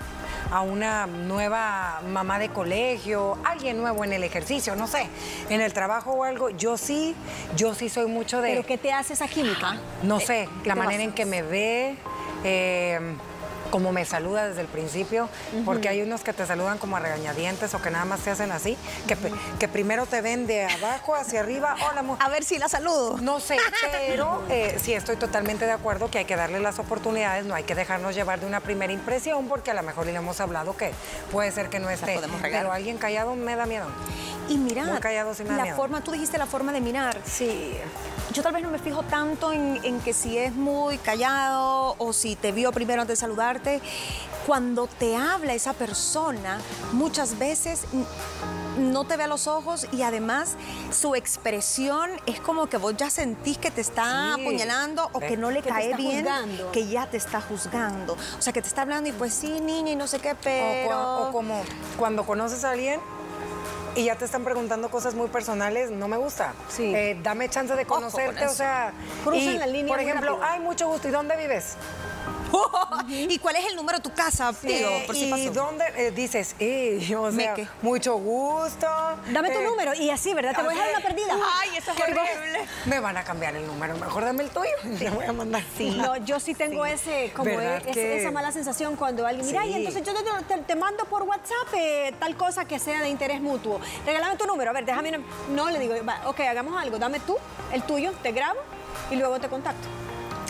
a 0.50 0.60
una 0.60 1.06
nueva 1.06 2.02
mamá 2.06 2.38
de 2.38 2.50
colegio, 2.50 3.38
alguien 3.44 3.78
nuevo 3.78 4.04
en 4.04 4.12
el 4.12 4.24
ejercicio, 4.24 4.76
no 4.76 4.86
sé, 4.86 5.08
en 5.48 5.62
el 5.62 5.72
trabajo 5.72 6.12
o 6.12 6.24
algo, 6.24 6.50
yo 6.50 6.76
sí, 6.76 7.14
yo 7.56 7.74
sí 7.74 7.88
soy 7.88 8.08
mucho 8.08 8.42
de... 8.42 8.50
¿Pero 8.50 8.66
qué 8.66 8.76
te 8.76 8.92
hace 8.92 9.14
esa 9.14 9.26
química? 9.26 9.78
No 10.02 10.20
sé, 10.20 10.42
eh, 10.42 10.48
la 10.66 10.74
manera 10.74 11.02
en 11.02 11.12
que 11.12 11.24
me 11.24 11.42
ve, 11.42 11.96
eh, 12.44 13.00
como 13.70 13.92
me 13.92 14.04
saluda 14.04 14.48
desde 14.48 14.60
el 14.60 14.66
principio, 14.66 15.28
porque 15.64 15.88
hay 15.88 16.02
unos 16.02 16.22
que 16.22 16.32
te 16.32 16.46
saludan 16.46 16.78
como 16.78 16.96
a 16.96 17.00
regañadientes 17.00 17.74
o 17.74 17.82
que 17.82 17.90
nada 17.90 18.04
más 18.04 18.20
te 18.20 18.30
hacen 18.30 18.52
así, 18.52 18.76
que, 19.06 19.16
que 19.58 19.68
primero 19.68 20.06
te 20.06 20.20
ven 20.20 20.46
de 20.46 20.64
abajo 20.64 21.14
hacia 21.14 21.40
arriba, 21.40 21.76
hola, 21.88 22.04
A 22.18 22.28
ver 22.28 22.44
si 22.44 22.58
la 22.58 22.68
saludo. 22.68 23.18
No 23.18 23.40
sé, 23.40 23.56
pero 24.08 24.42
eh, 24.48 24.78
sí 24.82 24.92
estoy 24.92 25.16
totalmente 25.16 25.66
de 25.66 25.72
acuerdo 25.72 26.10
que 26.10 26.18
hay 26.18 26.24
que 26.24 26.36
darle 26.36 26.60
las 26.60 26.78
oportunidades, 26.78 27.44
no 27.44 27.54
hay 27.54 27.64
que 27.64 27.74
dejarnos 27.74 28.14
llevar 28.14 28.40
de 28.40 28.46
una 28.46 28.60
primera 28.60 28.92
impresión, 28.92 29.48
porque 29.48 29.70
a 29.70 29.74
lo 29.74 29.82
mejor 29.82 30.06
le 30.06 30.14
hemos 30.14 30.40
hablado 30.40 30.76
que 30.76 30.92
puede 31.30 31.50
ser 31.52 31.68
que 31.68 31.78
no 31.78 31.90
esté, 31.90 32.18
pero 32.42 32.72
alguien 32.72 32.98
callado 32.98 33.34
me 33.34 33.56
da 33.56 33.66
miedo. 33.66 33.86
Y 34.48 34.56
mira, 34.56 34.84
la 34.84 35.76
forma, 35.76 36.00
tú 36.00 36.12
dijiste 36.12 36.38
la 36.38 36.46
forma 36.46 36.72
de 36.72 36.80
mirar. 36.80 37.20
Sí. 37.24 37.76
Yo 38.32 38.42
tal 38.42 38.52
vez 38.52 38.62
no 38.62 38.70
me 38.70 38.78
fijo 38.78 39.02
tanto 39.02 39.52
en, 39.52 39.78
en 39.84 40.00
que 40.00 40.12
si 40.12 40.38
es 40.38 40.54
muy 40.54 40.98
callado 40.98 41.96
o 41.98 42.12
si 42.12 42.36
te 42.36 42.52
vio 42.52 42.72
primero 42.72 43.02
antes 43.02 43.18
de 43.18 43.20
Cuando 44.46 44.86
te 44.86 45.16
habla 45.16 45.52
esa 45.52 45.74
persona, 45.74 46.60
muchas 46.92 47.38
veces 47.38 47.82
no 48.78 49.04
te 49.04 49.16
ve 49.16 49.24
a 49.24 49.26
los 49.26 49.46
ojos 49.46 49.86
y 49.92 50.02
además 50.02 50.56
su 50.90 51.14
expresión 51.14 52.10
es 52.26 52.40
como 52.40 52.68
que 52.68 52.78
vos 52.78 52.96
ya 52.96 53.10
sentís 53.10 53.58
que 53.58 53.70
te 53.70 53.80
está 53.80 54.34
apuñalando 54.34 55.10
o 55.12 55.20
que 55.20 55.36
no 55.36 55.50
le 55.50 55.62
cae 55.62 55.94
bien, 55.96 56.26
que 56.72 56.86
ya 56.86 57.10
te 57.10 57.16
está 57.16 57.40
juzgando. 57.40 58.16
O 58.38 58.42
sea, 58.42 58.52
que 58.52 58.62
te 58.62 58.68
está 58.68 58.82
hablando 58.82 59.10
y 59.10 59.12
pues 59.12 59.34
sí, 59.34 59.60
niña, 59.60 59.92
y 59.92 59.96
no 59.96 60.06
sé 60.06 60.18
qué, 60.18 60.34
pero... 60.34 61.28
o 61.28 61.32
como 61.32 61.62
cuando 61.98 62.24
conoces 62.24 62.64
a 62.64 62.70
alguien 62.70 63.00
y 63.98 64.04
ya 64.04 64.16
te 64.16 64.24
están 64.24 64.44
preguntando 64.44 64.90
cosas 64.90 65.14
muy 65.14 65.28
personales, 65.28 65.90
no 65.90 66.06
me 66.06 66.16
gusta. 66.16 66.54
Sí. 66.68 66.94
Eh, 66.94 67.18
dame 67.20 67.48
chance 67.48 67.74
de 67.74 67.84
conocerte, 67.84 68.46
o 68.46 68.54
sea. 68.54 68.92
Cruzan 69.24 69.58
la 69.58 69.66
línea. 69.66 69.92
Por 69.92 70.00
ejemplo, 70.00 70.38
hay 70.42 70.60
mucho 70.60 70.88
gusto. 70.88 71.08
¿Y 71.08 71.10
dónde 71.10 71.36
vives? 71.36 71.74
¿Y 73.08 73.38
cuál 73.38 73.56
es 73.56 73.66
el 73.66 73.76
número 73.76 73.98
de 73.98 74.02
tu 74.02 74.12
casa? 74.12 74.52
¿Y 74.62 75.48
dónde 75.48 75.84
eh, 75.96 76.10
dices? 76.10 76.54
Eh, 76.58 77.14
o 77.18 77.30
sea, 77.32 77.56
mucho 77.82 78.16
gusto. 78.16 78.86
Dame 79.32 79.50
tu 79.50 79.60
número. 79.62 79.94
Y 79.94 80.10
así, 80.10 80.34
¿verdad? 80.34 80.54
Te 80.54 80.62
voy 80.62 80.74
a 80.74 80.76
dejar 80.76 80.90
una 80.90 81.00
perdida. 81.00 81.34
Ay, 81.60 81.70
eso 81.76 81.92
es 81.92 82.00
horrible. 82.00 82.66
Me 82.86 83.00
van 83.00 83.16
a 83.16 83.24
cambiar 83.24 83.56
el 83.56 83.66
número. 83.66 83.96
Mejor 83.96 84.24
dame 84.24 84.44
el 84.44 84.50
tuyo. 84.50 84.70
Te 84.98 85.10
voy 85.10 85.24
a 85.24 85.32
mandar. 85.32 85.62
Sí. 85.76 85.90
No, 85.90 86.16
yo 86.18 86.40
sí 86.40 86.54
tengo 86.54 86.84
ese, 86.84 87.32
como 87.34 87.50
esa 87.50 88.30
mala 88.30 88.52
sensación 88.52 88.96
cuando 88.96 89.26
alguien, 89.26 89.46
mira, 89.46 89.66
y 89.66 89.74
entonces 89.74 90.02
yo 90.02 90.12
te, 90.66 90.76
mando 90.76 91.04
por 91.06 91.22
WhatsApp 91.22 91.68
tal 92.18 92.36
cosa 92.36 92.64
que 92.64 92.78
sea 92.78 93.02
de 93.02 93.08
interés 93.08 93.40
mutuo 93.40 93.80
regálame 94.06 94.36
tu 94.36 94.46
número, 94.46 94.70
a 94.70 94.72
ver, 94.72 94.84
déjame, 94.84 95.20
no, 95.50 95.70
le 95.70 95.78
digo, 95.78 95.94
ok, 96.26 96.40
hagamos 96.40 96.80
algo, 96.80 96.98
dame 96.98 97.20
tú, 97.20 97.36
el 97.72 97.82
tuyo, 97.82 98.12
te 98.22 98.32
grabo 98.32 98.60
y 99.10 99.16
luego 99.16 99.38
te 99.38 99.48
contacto. 99.48 99.88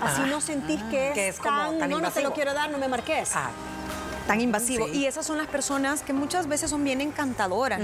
Así 0.00 0.22
ah, 0.24 0.26
no 0.26 0.40
sentís 0.40 0.82
que, 0.84 1.28
es, 1.28 1.38
tan, 1.38 1.78
no, 1.78 2.00
no 2.00 2.10
te 2.10 2.22
lo 2.22 2.32
quiero 2.32 2.54
dar, 2.54 2.70
no 2.70 2.78
me 2.78 2.88
marques. 2.88 3.30
Ah. 3.34 3.50
tan 4.26 4.40
invasivo. 4.40 4.86
Y 4.88 5.06
esas 5.06 5.26
son 5.26 5.38
las 5.38 5.46
personas 5.46 6.02
que 6.02 6.12
muchas 6.12 6.46
veces 6.46 6.70
son 6.70 6.84
bien 6.84 7.00
encantadoras, 7.00 7.80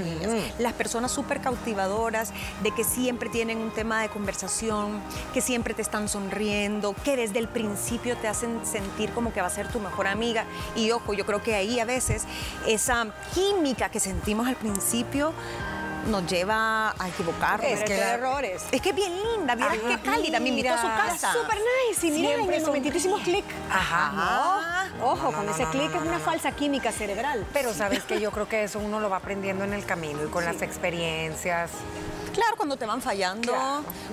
Las 0.59 0.75
personas 0.75 1.11
súper 1.11 1.41
cautivadoras, 1.41 2.33
de 2.63 2.71
que 2.71 2.85
siempre 2.85 3.31
tienen 3.31 3.59
un 3.59 3.71
tema 3.71 4.03
de 4.03 4.11
conversación, 4.11 5.01
que 5.33 5.41
siempre 5.41 5.75
te 5.75 5.83
están 5.83 6.09
sonriendo, 6.09 6.95
que 7.03 7.17
desde 7.17 7.39
el 7.39 7.49
principio 7.49 8.17
te 8.19 8.29
hacen 8.29 8.61
sentir 8.65 9.11
como 9.13 9.33
que 9.33 9.41
va 9.41 9.47
a 9.47 9.51
ser 9.51 9.69
tu 9.69 9.81
mejor 9.81 10.07
amiga. 10.07 10.45
Y 10.77 10.91
ojo, 10.91 11.15
yo 11.15 11.25
creo 11.25 11.43
que 11.43 11.55
ahí 11.55 11.81
a 11.81 11.85
veces 11.85 12.25
esa 12.67 13.07
química 13.35 13.89
que 13.89 14.01
sentimos 14.01 14.47
al 14.47 14.57
principio 14.57 15.33
nos 16.07 16.27
lleva 16.27 16.91
a 16.99 17.09
equivocarnos. 17.09 17.71
Es 17.71 17.85
que 17.85 17.99
errores. 17.99 18.65
Es 18.71 18.81
que 18.81 18.91
es 18.91 18.97
bien 18.97 19.13
linda, 19.13 19.55
mira 19.57 19.73
qué 19.73 20.01
cálida, 20.03 20.41
me 20.41 20.51
invitó 20.51 20.75
a 20.75 20.81
su 20.81 20.87
casa. 20.87 21.33
Súper 21.33 21.59
nice. 21.89 22.07
Y 22.07 22.11
mira, 22.11 22.35
en 22.35 22.53
el 22.53 22.67
momentito 22.67 22.97
hicimos 22.97 23.21
clic. 23.23 23.45
Ajá. 23.71 24.91
ojo, 25.03 25.33
con 25.33 25.49
ese 25.49 25.65
clic 25.67 25.95
es 25.95 26.03
una 26.03 26.19
falsa 26.19 26.53
química 26.53 26.93
cerebral. 26.93 27.47
Pero 27.53 27.73
sabes 27.73 28.05
que 28.05 28.21
yo 28.21 28.31
creo 28.31 28.49
que 28.49 28.65
eso 28.65 28.79
uno 28.79 29.01
lo 29.01 29.11
va 29.11 29.17
aprendiendo 29.17 29.65
en 29.65 29.73
el 29.73 29.85
camino 29.85 30.25
y 30.25 30.29
con 30.29 30.45
las 30.45 30.63
experiencias. 30.63 31.71
Claro, 32.35 32.57
cuando 32.57 32.77
te 32.77 32.85
van 32.85 33.01
fallando, 33.01 33.53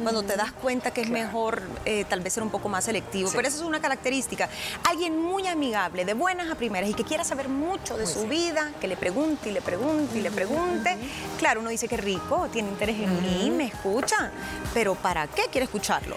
cuando 0.04 0.22
te 0.22 0.36
das 0.36 0.52
cuenta 0.52 0.92
que 0.92 1.02
es 1.02 1.10
mejor 1.10 1.64
eh, 1.86 2.06
tal 2.08 2.20
vez 2.20 2.34
ser 2.34 2.44
un 2.44 2.52
poco 2.52 2.70
más 2.70 2.86
selectivo. 2.86 3.32
Pero 3.34 3.48
esa 3.48 3.58
es 3.58 3.64
una 3.64 3.82
característica. 3.82 4.48
Alguien 4.88 5.20
muy 5.20 5.48
amigable, 5.48 6.06
de 6.06 6.14
buenas 6.14 6.52
a 6.52 6.56
primeras 6.56 6.88
y 6.90 6.94
que 6.94 7.04
quiera 7.04 7.24
saber 7.24 7.50
mucho 7.50 7.98
de 7.98 8.06
su 8.06 8.28
vida, 8.28 8.72
que 8.80 8.88
le 8.88 8.96
pregunte 8.96 9.50
y 9.50 9.54
le 9.54 9.62
pregunte 9.62 10.20
y 10.20 10.22
le 10.22 10.30
pregunte. 10.30 10.98
Claro, 11.40 11.62
uno 11.62 11.72
dice 11.72 11.88
que 11.88 11.98
rico, 11.98 12.48
tiene 12.52 12.70
interés 12.70 13.00
en 13.00 13.22
mí, 13.24 13.50
me 13.50 13.66
escucha. 13.66 14.32
Pero 14.72 14.94
¿para 14.94 15.26
qué 15.26 15.44
quiere 15.52 15.66
escucharlo? 15.66 16.16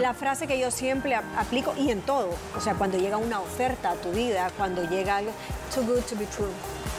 La 0.00 0.12
frase 0.12 0.46
que 0.46 0.58
yo 0.58 0.70
siempre 0.70 1.14
aplico 1.14 1.72
y 1.78 1.90
en 1.90 2.02
todo, 2.02 2.28
o 2.56 2.60
sea, 2.60 2.74
cuando 2.74 2.98
llega 2.98 3.16
una 3.16 3.40
oferta 3.40 3.92
a 3.92 3.94
tu 3.94 4.10
vida, 4.12 4.50
cuando 4.58 4.84
llega 4.84 5.16
algo, 5.16 5.32
too 5.74 5.82
good 5.82 6.02
to 6.02 6.16
be 6.16 6.26
true 6.26 6.52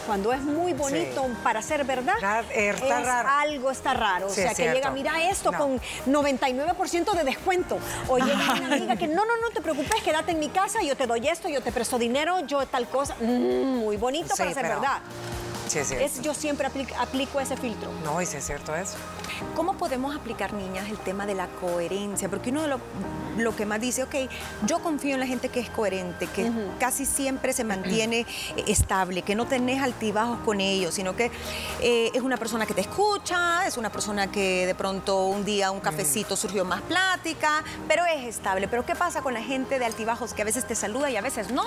cuando 0.05 0.33
es 0.33 0.41
muy 0.41 0.74
bonito 0.74 1.27
para 1.43 1.62
ser 1.62 1.83
verdad, 1.86 2.15
es 2.51 2.81
algo 2.81 3.72
está 3.72 3.93
raro. 3.93 4.27
o 4.27 4.29
sea, 4.29 4.53
que 4.53 4.72
llega, 4.72 4.89
mira 4.91 5.29
esto 5.29 5.51
con 5.53 5.79
99% 6.07 7.13
de 7.13 7.24
descuento. 7.24 7.79
O 8.07 8.17
llega 8.17 8.53
una 8.57 8.75
amiga 8.75 8.95
que, 8.95 9.07
no, 9.07 9.25
no, 9.25 9.38
no 9.41 9.50
te 9.53 9.62
preocupes, 9.62 10.01
quédate 10.03 10.31
en 10.31 10.39
mi 10.39 10.50
casa, 10.50 10.81
yo 10.81 10.95
te 10.95 11.07
doy 11.07 11.27
esto, 11.27 11.50
yo 11.50 11.62
te 11.62 11.72
presto 11.72 11.98
dinero, 11.98 12.39
yo 12.41 12.65
tal 12.65 12.88
cosa. 12.88 13.15
Mm, 13.19 13.77
muy 13.77 13.98
bonito 13.98 14.36
para 14.36 14.53
ser 14.53 14.63
verdad. 14.63 15.01
Sí, 15.82 15.96
es 15.96 16.22
yo 16.22 16.36
siempre 16.36 16.68
aplico, 16.68 17.39
ese 17.39 17.58
filtro. 17.58 17.89
No, 18.03 18.22
y 18.22 18.27
si 18.27 18.38
es 18.38 18.46
cierto 18.46 18.75
eso. 18.75 18.96
¿Cómo 19.56 19.74
podemos 19.74 20.15
aplicar, 20.15 20.53
niñas, 20.53 20.88
el 20.89 21.00
tema 21.00 21.25
de 21.25 21.34
la 21.34 21.48
coherencia? 21.48 22.30
Porque 22.30 22.51
uno 22.51 22.62
de 22.62 22.68
lo, 22.68 22.80
lo 23.38 23.56
que 23.56 23.65
más 23.65 23.82
dice, 23.82 24.03
ok, 24.03 24.15
yo 24.68 24.80
confío 24.80 25.15
en 25.15 25.20
la 25.20 25.25
gente 25.25 25.50
que 25.50 25.60
es 25.60 25.70
coherente, 25.70 26.27
que 26.27 26.51
casi 26.80 27.06
siempre 27.06 27.53
se 27.53 27.63
mantiene 27.63 28.20
eh, 28.56 28.63
estable, 28.68 29.24
que 29.24 29.34
no 29.34 29.48
tenés 29.48 29.82
altibajos 29.82 30.39
con 30.46 30.62
ellos, 30.62 30.94
sino 30.94 31.15
que 31.15 31.32
eh, 31.82 32.12
es 32.13 32.22
una 32.22 32.38
persona 32.38 32.65
que 32.68 32.75
te 32.75 32.82
escucha, 32.82 33.65
es 33.65 33.77
una 33.77 33.92
persona 33.92 34.32
que 34.32 34.68
de 34.68 34.75
pronto 34.75 35.25
un 35.25 35.44
día 35.44 35.72
un 35.72 35.80
cafecito 35.80 36.36
surgió 36.36 36.65
más 36.65 36.82
plática, 36.82 37.63
pero 37.88 38.06
es 38.06 38.25
estable. 38.25 38.68
Pero 38.68 38.86
¿qué 38.86 38.96
pasa 38.96 39.22
con 39.22 39.34
la 39.34 39.42
gente 39.42 39.80
de 39.80 39.86
altibajos 39.86 40.34
que 40.34 40.44
a 40.44 40.46
veces 40.46 40.68
te 40.68 40.75
saluda 40.75 41.10
y 41.10 41.18
a 41.18 41.22
veces 41.22 41.51
no? 41.51 41.63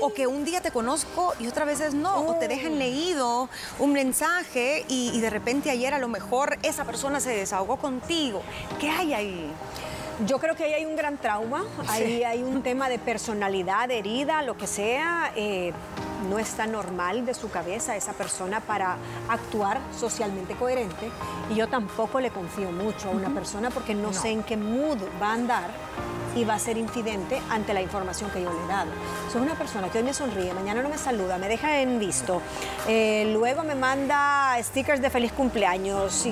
O 0.00 0.14
que 0.14 0.26
un 0.26 0.44
día 0.44 0.62
te 0.62 0.70
conozco 0.70 1.34
y 1.38 1.48
otras 1.48 1.66
veces 1.66 1.94
no, 1.94 2.26
o 2.26 2.34
te 2.36 2.48
dejan 2.48 2.78
leído 2.78 3.41
un 3.78 3.92
mensaje 3.92 4.84
y, 4.88 5.10
y 5.14 5.20
de 5.20 5.30
repente 5.30 5.70
ayer 5.70 5.94
a 5.94 5.98
lo 5.98 6.08
mejor 6.08 6.58
esa 6.62 6.84
persona 6.84 7.20
se 7.20 7.30
desahogó 7.30 7.76
contigo. 7.76 8.42
¿Qué 8.80 8.90
hay 8.90 9.14
ahí? 9.14 9.50
Yo 10.26 10.38
creo 10.38 10.54
que 10.54 10.64
ahí 10.64 10.74
hay 10.74 10.84
un 10.84 10.96
gran 10.96 11.16
trauma, 11.18 11.64
ahí 11.88 12.22
hay 12.22 12.42
un 12.42 12.62
tema 12.62 12.88
de 12.88 12.98
personalidad 12.98 13.90
herida, 13.90 14.42
lo 14.42 14.56
que 14.56 14.66
sea. 14.66 15.32
Eh, 15.36 15.72
no 16.28 16.38
está 16.38 16.66
normal 16.66 17.26
de 17.26 17.34
su 17.34 17.50
cabeza 17.50 17.96
esa 17.96 18.12
persona 18.12 18.60
para 18.60 18.96
actuar 19.28 19.80
socialmente 19.98 20.54
coherente 20.54 21.10
y 21.50 21.56
yo 21.56 21.68
tampoco 21.68 22.20
le 22.20 22.30
confío 22.30 22.70
mucho 22.70 23.08
a 23.08 23.10
una 23.10 23.30
persona 23.30 23.70
porque 23.70 23.94
no, 23.94 24.12
sé 24.12 24.30
en 24.30 24.42
qué 24.44 24.56
mood 24.56 24.98
va 25.20 25.30
a 25.30 25.32
andar 25.34 25.70
y 26.34 26.44
va 26.44 26.54
a 26.54 26.58
ser 26.58 26.78
infidente 26.78 27.40
ante 27.50 27.74
la 27.74 27.82
información 27.82 28.30
que 28.30 28.42
yo 28.42 28.50
le 28.52 28.64
he 28.64 28.66
dado. 28.66 28.90
Soy 29.30 29.42
una 29.42 29.54
persona 29.54 29.88
que 29.90 29.98
hoy 29.98 30.04
me 30.04 30.14
sonríe, 30.14 30.52
mañana 30.54 30.82
no 30.82 30.88
me 30.88 30.98
saluda, 30.98 31.38
me 31.38 31.48
deja 31.48 31.80
en 31.80 31.98
visto, 31.98 32.40
eh, 32.88 33.30
luego 33.32 33.64
me 33.64 33.74
manda 33.74 34.56
stickers 34.62 35.02
de 35.02 35.10
feliz 35.10 35.32
cumpleaños. 35.32 36.24
Y 36.26 36.30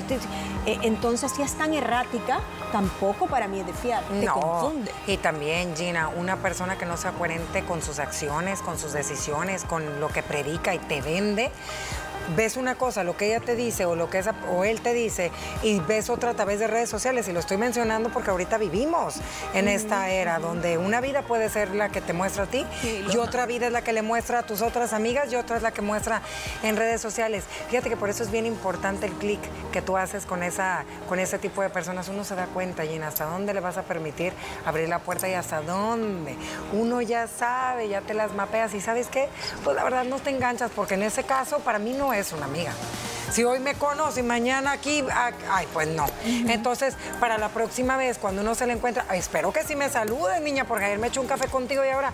eh, 0.66 0.78
entonces, 0.82 1.32
si 1.32 1.42
es 1.42 1.52
tan 1.54 1.74
errática, 1.74 2.40
tampoco 2.72 3.26
para 3.26 3.48
mí 3.48 3.60
es 3.60 3.66
de 3.72 3.78
fiar, 3.78 4.04
te 4.04 4.26
confunde. 4.26 4.92
Y 5.06 5.16
también, 5.16 5.76
Gina, 5.76 6.08
una 6.08 6.36
persona 6.36 6.76
que 6.76 6.86
no 6.86 6.96
sea 6.96 7.12
coherente 7.12 7.64
con 7.64 7.82
sus 7.82 7.98
acciones, 7.98 8.60
con 8.60 8.78
sus 8.78 8.92
decisiones, 8.92 9.64
con 9.64 10.00
lo 10.00 10.08
que 10.08 10.22
predica 10.22 10.74
y 10.74 10.78
te 10.78 11.00
vende, 11.00 11.50
ves 12.36 12.56
una 12.56 12.74
cosa, 12.74 13.04
lo 13.04 13.16
que 13.16 13.26
ella 13.26 13.40
te 13.40 13.56
dice 13.56 13.84
o 13.84 13.96
lo 13.96 14.10
que 14.10 14.18
esa, 14.18 14.34
o 14.50 14.64
él 14.64 14.80
te 14.80 14.92
dice, 14.92 15.30
y 15.62 15.80
ves 15.80 16.10
otra 16.10 16.30
a 16.30 16.34
través 16.34 16.58
de 16.58 16.66
redes 16.66 16.88
sociales. 16.88 17.28
Y 17.28 17.32
lo 17.32 17.40
estoy 17.40 17.56
mencionando 17.56 18.10
porque 18.10 18.30
ahorita 18.30 18.58
vivimos 18.58 19.16
en 19.54 19.68
esta 19.68 20.10
era 20.10 20.38
donde 20.38 20.78
una 20.78 21.00
vida 21.00 21.22
puede 21.22 21.48
ser 21.48 21.74
la 21.74 21.88
que 21.90 22.00
te 22.00 22.12
muestra 22.12 22.44
a 22.44 22.46
ti 22.46 22.64
y 22.82 23.16
otra 23.16 23.46
vida 23.46 23.66
es 23.66 23.72
la 23.72 23.82
que 23.82 23.92
le 23.92 24.02
muestra 24.02 24.40
a 24.40 24.42
tus 24.42 24.62
otras 24.62 24.92
amigas 24.92 25.32
y 25.32 25.36
otra 25.36 25.56
es 25.56 25.62
la 25.62 25.72
que 25.72 25.82
muestra 25.82 26.22
en 26.62 26.76
redes 26.76 27.00
sociales. 27.00 27.44
Fíjate 27.68 27.88
que 27.88 27.96
por 27.96 28.08
eso 28.08 28.22
es 28.22 28.30
bien 28.30 28.46
importante 28.46 29.06
el 29.06 29.12
clic 29.12 29.40
que 29.72 29.82
tú 29.82 29.96
haces 29.96 30.26
con, 30.26 30.42
esa, 30.42 30.84
con 31.08 31.18
ese 31.18 31.38
tipo 31.38 31.62
de 31.62 31.70
personas. 31.70 32.08
Uno 32.08 32.24
se 32.24 32.34
da 32.34 32.46
cuenta, 32.46 32.84
Gina, 32.84 33.08
hasta 33.08 33.24
dónde 33.24 33.54
le 33.54 33.60
vas 33.60 33.76
a 33.76 33.82
permitir 33.82 34.32
abrir 34.64 34.88
la 34.88 34.98
puerta 34.98 35.28
y 35.28 35.34
hasta 35.34 35.60
dónde. 35.62 36.36
Uno 36.72 37.00
ya 37.00 37.26
sabe, 37.26 37.88
ya 37.88 38.00
te 38.00 38.14
las 38.14 38.32
mapeas 38.32 38.74
y 38.74 38.80
¿sabes 38.80 39.08
qué? 39.08 39.28
Pues 39.64 39.76
la 39.76 39.84
verdad 39.84 40.04
no 40.04 40.18
te 40.18 40.30
enganchas 40.30 40.70
porque 40.74 40.94
en 40.94 41.02
ese 41.02 41.24
caso 41.24 41.60
para 41.60 41.78
mí 41.78 41.92
no 41.92 42.09
es 42.12 42.32
una 42.32 42.46
amiga. 42.46 42.72
Si 43.30 43.44
hoy 43.44 43.60
me 43.60 43.74
conoce 43.74 44.20
y 44.20 44.22
mañana 44.24 44.72
aquí, 44.72 45.04
ah, 45.12 45.30
ay, 45.50 45.68
pues 45.72 45.86
no. 45.88 46.06
Entonces, 46.24 46.96
para 47.20 47.38
la 47.38 47.48
próxima 47.48 47.96
vez, 47.96 48.18
cuando 48.18 48.42
uno 48.42 48.56
se 48.56 48.66
le 48.66 48.72
encuentra, 48.72 49.04
espero 49.14 49.52
que 49.52 49.62
sí 49.62 49.76
me 49.76 49.88
salude, 49.88 50.40
niña, 50.40 50.64
porque 50.64 50.86
ayer 50.86 50.98
me 50.98 51.08
eché 51.08 51.20
un 51.20 51.28
café 51.28 51.46
contigo 51.46 51.84
y 51.84 51.88
ahora. 51.90 52.12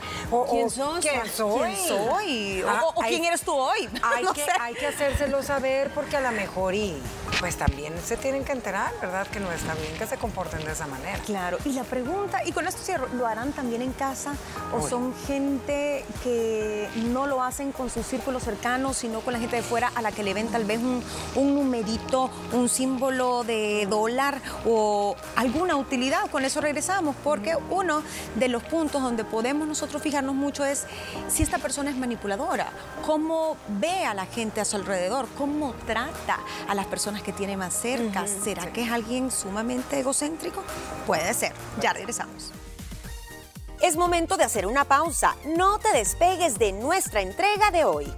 ¿Quién 0.50 0.68
sos? 0.68 1.00
¿Quién 1.00 1.26
soy? 1.26 1.74
¿Quién 1.74 1.88
soy? 1.88 2.62
o, 2.62 2.68
ah, 2.68 3.06
quién 3.08 3.24
eres 3.24 3.40
tú 3.40 3.52
hoy? 3.52 3.88
Hay, 4.02 4.26
que, 4.34 4.44
hay 4.60 4.74
que 4.74 4.86
hacérselo 4.86 5.42
saber 5.42 5.90
porque 5.94 6.16
a 6.16 6.20
lo 6.20 6.32
mejor 6.32 6.74
y 6.74 7.00
pues 7.40 7.56
también 7.56 7.92
se 8.04 8.16
tienen 8.16 8.44
que 8.44 8.52
enterar, 8.52 8.92
¿verdad? 9.00 9.26
Que 9.26 9.40
no 9.40 9.50
está 9.52 9.74
bien 9.74 9.96
que 9.98 10.06
se 10.06 10.16
comporten 10.16 10.64
de 10.64 10.72
esa 10.72 10.86
manera. 10.86 11.18
Claro. 11.24 11.58
Y 11.64 11.72
la 11.72 11.84
pregunta, 11.84 12.42
y 12.44 12.52
con 12.52 12.66
esto 12.66 12.82
cierro, 12.82 13.08
¿lo 13.14 13.26
harán 13.26 13.52
también 13.52 13.82
en 13.82 13.92
casa 13.92 14.34
o 14.72 14.86
son 14.86 15.14
gente 15.26 16.04
que 16.22 16.88
no 16.96 17.26
lo 17.26 17.42
hacen 17.42 17.72
con 17.72 17.90
su 17.90 18.02
círculo 18.02 18.40
cercano, 18.40 18.94
sino 18.94 19.20
con 19.20 19.32
la 19.32 19.38
gente 19.38 19.56
de 19.56 19.62
fuera 19.62 19.90
a 19.94 20.02
la 20.02 20.12
que 20.12 20.22
le 20.22 20.34
ven 20.34 20.48
tal 20.48 20.64
vez 20.64 20.78
un, 20.78 21.02
un 21.34 21.54
numerito, 21.54 22.30
un 22.52 22.68
símbolo 22.68 23.44
de 23.44 23.86
dólar 23.88 24.40
o 24.64 25.16
alguna 25.36 25.76
utilidad? 25.76 26.30
Con 26.30 26.44
eso 26.44 26.60
regresamos, 26.60 27.16
porque 27.22 27.56
uno 27.70 28.02
de 28.34 28.48
los 28.48 28.62
puntos 28.62 29.02
donde 29.02 29.24
podemos 29.24 29.66
nosotros 29.68 30.02
fijarnos 30.02 30.34
mucho 30.34 30.64
es 30.64 30.86
si 31.28 31.42
esta 31.42 31.58
persona 31.58 31.90
es 31.90 31.96
manipuladora, 31.96 32.68
cómo 33.04 33.56
ve 33.68 34.04
a 34.04 34.14
la 34.14 34.26
gente 34.26 34.60
a 34.60 34.64
su 34.64 34.76
alrededor, 34.76 35.26
cómo 35.36 35.74
trata 35.86 36.38
a 36.68 36.74
las 36.74 36.86
personas 36.86 37.22
que 37.22 37.25
tiene 37.32 37.56
más 37.56 37.74
cerca. 37.74 38.26
¿Será 38.26 38.72
que 38.72 38.82
es 38.82 38.90
alguien 38.90 39.30
sumamente 39.30 40.00
egocéntrico? 40.00 40.62
Puede 41.06 41.32
ser. 41.34 41.52
Ya 41.80 41.92
regresamos. 41.92 42.52
Es 43.80 43.96
momento 43.96 44.36
de 44.36 44.44
hacer 44.44 44.66
una 44.66 44.84
pausa. 44.84 45.36
No 45.56 45.78
te 45.78 45.92
despegues 45.92 46.58
de 46.58 46.72
nuestra 46.72 47.20
entrega 47.20 47.70
de 47.70 47.84
hoy. 47.84 48.12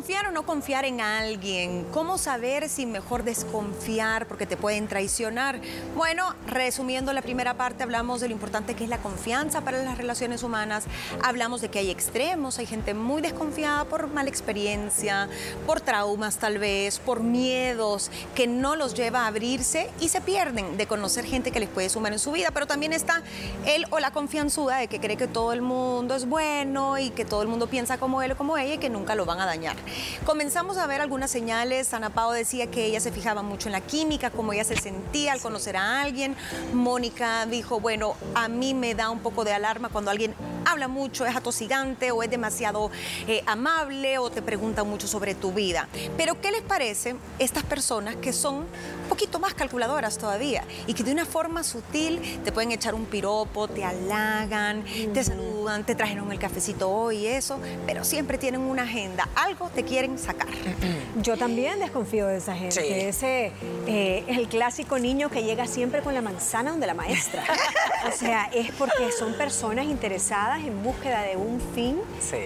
¿Confiar 0.00 0.28
o 0.28 0.30
no 0.30 0.46
confiar 0.46 0.86
en 0.86 1.02
alguien? 1.02 1.84
¿Cómo 1.92 2.16
saber 2.16 2.70
si 2.70 2.86
mejor 2.86 3.22
desconfiar 3.22 4.26
porque 4.26 4.46
te 4.46 4.56
pueden 4.56 4.88
traicionar? 4.88 5.60
Bueno, 5.94 6.34
resumiendo 6.46 7.12
la 7.12 7.20
primera 7.20 7.52
parte, 7.52 7.82
hablamos 7.82 8.22
de 8.22 8.28
lo 8.28 8.32
importante 8.32 8.74
que 8.74 8.84
es 8.84 8.88
la 8.88 8.96
confianza 8.96 9.60
para 9.60 9.84
las 9.84 9.98
relaciones 9.98 10.42
humanas. 10.42 10.84
Hablamos 11.22 11.60
de 11.60 11.68
que 11.68 11.80
hay 11.80 11.90
extremos, 11.90 12.58
hay 12.58 12.64
gente 12.64 12.94
muy 12.94 13.20
desconfiada 13.20 13.84
por 13.84 14.06
mala 14.06 14.30
experiencia, 14.30 15.28
por 15.66 15.82
traumas 15.82 16.38
tal 16.38 16.56
vez, 16.56 16.98
por 16.98 17.20
miedos 17.20 18.10
que 18.34 18.46
no 18.46 18.76
los 18.76 18.94
lleva 18.94 19.24
a 19.24 19.26
abrirse 19.26 19.90
y 20.00 20.08
se 20.08 20.22
pierden 20.22 20.78
de 20.78 20.86
conocer 20.86 21.26
gente 21.26 21.50
que 21.50 21.60
les 21.60 21.68
puede 21.68 21.90
sumar 21.90 22.14
en 22.14 22.18
su 22.18 22.32
vida. 22.32 22.52
Pero 22.54 22.66
también 22.66 22.94
está 22.94 23.22
él 23.66 23.84
o 23.90 24.00
la 24.00 24.12
confianzuda 24.12 24.78
de 24.78 24.88
que 24.88 24.98
cree 24.98 25.18
que 25.18 25.28
todo 25.28 25.52
el 25.52 25.60
mundo 25.60 26.14
es 26.14 26.26
bueno 26.26 26.96
y 26.96 27.10
que 27.10 27.26
todo 27.26 27.42
el 27.42 27.48
mundo 27.48 27.66
piensa 27.66 27.98
como 27.98 28.22
él 28.22 28.32
o 28.32 28.36
como 28.38 28.56
ella 28.56 28.76
y 28.76 28.78
que 28.78 28.88
nunca 28.88 29.14
lo 29.14 29.26
van 29.26 29.40
a 29.40 29.44
dañar. 29.44 29.76
Comenzamos 30.24 30.78
a 30.78 30.86
ver 30.86 31.00
algunas 31.00 31.30
señales. 31.30 31.92
Ana 31.94 32.10
Pao 32.10 32.32
decía 32.32 32.70
que 32.70 32.84
ella 32.84 33.00
se 33.00 33.12
fijaba 33.12 33.42
mucho 33.42 33.68
en 33.68 33.72
la 33.72 33.80
química, 33.80 34.30
cómo 34.30 34.52
ella 34.52 34.64
se 34.64 34.76
sentía 34.76 35.32
al 35.32 35.40
conocer 35.40 35.76
a 35.76 36.02
alguien. 36.02 36.36
Mónica 36.72 37.46
dijo, 37.46 37.80
bueno, 37.80 38.16
a 38.34 38.48
mí 38.48 38.74
me 38.74 38.94
da 38.94 39.10
un 39.10 39.20
poco 39.20 39.44
de 39.44 39.52
alarma 39.52 39.88
cuando 39.88 40.10
alguien 40.10 40.34
habla 40.70 40.88
mucho, 40.88 41.26
es 41.26 41.36
atosigante 41.36 42.10
o 42.10 42.22
es 42.22 42.30
demasiado 42.30 42.90
eh, 43.26 43.42
amable 43.46 44.18
o 44.18 44.30
te 44.30 44.42
pregunta 44.42 44.84
mucho 44.84 45.06
sobre 45.06 45.34
tu 45.34 45.52
vida. 45.52 45.88
Pero 46.16 46.40
¿qué 46.40 46.50
les 46.50 46.62
parece 46.62 47.16
estas 47.38 47.64
personas 47.64 48.16
que 48.16 48.32
son 48.32 48.56
un 48.56 49.08
poquito 49.08 49.38
más 49.38 49.54
calculadoras 49.54 50.18
todavía 50.18 50.64
y 50.86 50.94
que 50.94 51.02
de 51.02 51.12
una 51.12 51.26
forma 51.26 51.64
sutil 51.64 52.20
te 52.44 52.52
pueden 52.52 52.72
echar 52.72 52.94
un 52.94 53.06
piropo, 53.06 53.68
te 53.68 53.84
halagan, 53.84 54.84
te 55.12 55.24
saludan, 55.24 55.84
te 55.84 55.94
trajeron 55.94 56.30
el 56.32 56.38
cafecito 56.38 56.90
hoy 56.90 57.18
y 57.18 57.26
eso, 57.26 57.58
pero 57.86 58.04
siempre 58.04 58.38
tienen 58.38 58.60
una 58.60 58.82
agenda, 58.82 59.28
algo 59.34 59.68
te 59.70 59.84
quieren 59.84 60.18
sacar. 60.18 60.48
Yo 61.20 61.36
también 61.36 61.78
desconfío 61.80 62.26
de 62.26 62.38
esa 62.38 62.54
gente. 62.54 63.08
Ese 63.08 63.52
eh, 63.86 64.24
es 64.26 64.38
el 64.38 64.48
clásico 64.48 64.98
niño 64.98 65.28
que 65.28 65.42
llega 65.42 65.66
siempre 65.66 66.02
con 66.02 66.14
la 66.14 66.22
manzana 66.22 66.70
donde 66.70 66.86
la 66.86 66.94
maestra. 66.94 67.44
o 68.08 68.16
sea, 68.16 68.48
es 68.52 68.70
porque 68.72 69.10
son 69.12 69.34
personas 69.34 69.86
interesadas 69.86 70.59
en 70.66 70.82
búsqueda 70.82 71.22
de 71.22 71.36
un 71.36 71.60
fin 71.74 71.98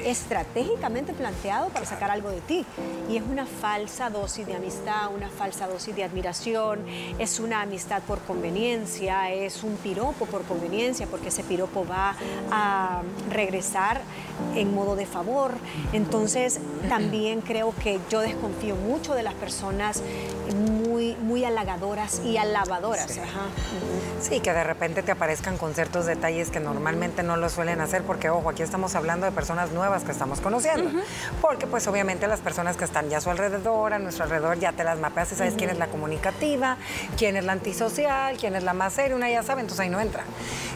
estratégicamente 0.05 1.13
planteado 1.13 1.69
para 1.69 1.87
sacar 1.87 2.11
algo 2.11 2.31
de 2.31 2.41
ti. 2.41 2.65
Y 3.09 3.17
es 3.17 3.23
una 3.23 3.47
falsa 3.47 4.11
dosis 4.11 4.47
de 4.47 4.55
amistad, 4.55 5.15
una 5.15 5.29
falsa 5.29 5.67
dosis 5.67 5.95
de 5.95 6.05
admiración, 6.05 6.85
es 7.19 7.41
una 7.41 7.63
amistad 7.63 8.03
por 8.03 8.21
conveniencia, 8.21 9.31
es 9.33 9.63
un 9.63 9.77
piropo 9.77 10.27
por 10.27 10.43
conveniencia, 10.45 11.07
porque 11.07 11.29
ese 11.29 11.45
piropo 11.45 11.87
va 11.87 12.17
a 12.51 13.03
regresar 13.31 14.01
en 14.55 14.75
modo 14.75 14.97
de 14.97 15.07
favor. 15.07 15.53
Entonces, 15.93 16.61
también 16.89 17.41
creo 17.41 17.75
que 17.83 18.01
yo 18.11 18.21
desconfío 18.21 18.77
mucho 18.77 19.15
de 19.15 19.23
las 19.23 19.35
personas 19.35 20.03
muy, 20.53 21.17
muy 21.17 21.45
halagadoras 21.45 22.21
y 22.25 22.37
alabadoras. 22.37 23.21
Sí. 24.21 24.41
que 24.41 24.53
de 24.53 24.65
repente 24.65 25.03
te 25.03 25.13
aparezcan 25.13 25.57
con 25.57 25.75
ciertos 25.75 26.07
detalles 26.07 26.51
que 26.51 26.61
normalmente 26.61 27.23
no 27.23 27.37
lo 27.37 27.49
suelen 27.49 27.81
hacer, 27.81 28.03
porque, 28.03 28.31
ojo, 28.31 28.51
aquí 28.51 28.63
estamos 28.63 28.95
hablando 28.95 29.27
de 29.27 29.33
personas 29.33 29.71
nuevas 29.73 30.05
que 30.05 30.13
estamos 30.13 30.41
conociendo. 30.41 30.91
Porque, 31.41 31.67
pues, 31.67 31.87
obviamente 31.87 32.27
las 32.27 32.41
personas 32.41 32.77
que 32.77 32.85
están 32.85 33.09
ya 33.09 33.19
a 33.19 33.21
su 33.21 33.31
alrededor, 33.31 33.95
a 33.95 33.99
nuestro 33.99 34.25
alrededor, 34.25 34.59
ya 34.59 34.73
te 34.73 34.85
las 34.85 34.99
mapeas 34.99 35.33
y 35.33 35.37
sabes 35.37 35.55
quién 35.57 35.71
es 35.71 35.79
la 35.79 35.87
comunicativa, 35.89 36.77
quién 37.17 37.37
es 37.37 37.45
la 37.45 37.53
antisocial, 37.53 38.37
quién 38.37 38.55
es 38.55 38.63
la 38.63 38.75
más 38.75 38.95
seria, 38.95 39.17
una 39.17 39.31
ya 39.31 39.43
sabe, 39.43 39.61
entonces 39.63 39.81
ahí 39.85 39.91
no 39.91 40.01
entra. 40.01 40.25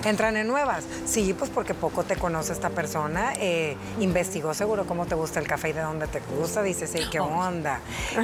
Entran 0.05 0.37
en 0.37 0.47
nuevas. 0.47 0.85
Sí, 1.07 1.35
pues 1.35 1.51
porque 1.51 1.75
poco 1.75 2.05
te 2.05 2.17
conoce 2.17 2.53
esta 2.53 2.71
persona, 2.71 3.33
eh, 3.37 3.77
investigó 4.01 4.55
seguro 4.55 4.87
cómo 4.87 5.07
te 5.07 5.15
gusta 5.15 5.41
el 5.41 5.47
café 5.47 5.71
y 5.71 5.73
de 5.73 5.81
dónde 5.81 6.07
te 6.07 6.21
gusta, 6.21 6.63
dice, 6.63 6.87
sí, 6.87 7.01
qué 7.11 7.21
onda. 7.21 7.81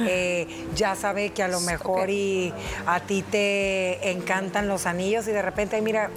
Eh, 0.07 0.67
ya 0.75 0.95
sabe 0.95 1.31
que 1.31 1.43
a 1.45 1.47
lo 1.47 1.59
mejor 1.61 2.09
y 2.09 2.53
a 2.85 2.99
ti 2.99 3.21
te 3.23 4.11
encantan 4.11 4.67
los 4.67 4.85
anillos 4.85 5.27
y 5.27 5.31
de 5.31 5.41
repente, 5.41 5.81
mira, 5.81 6.09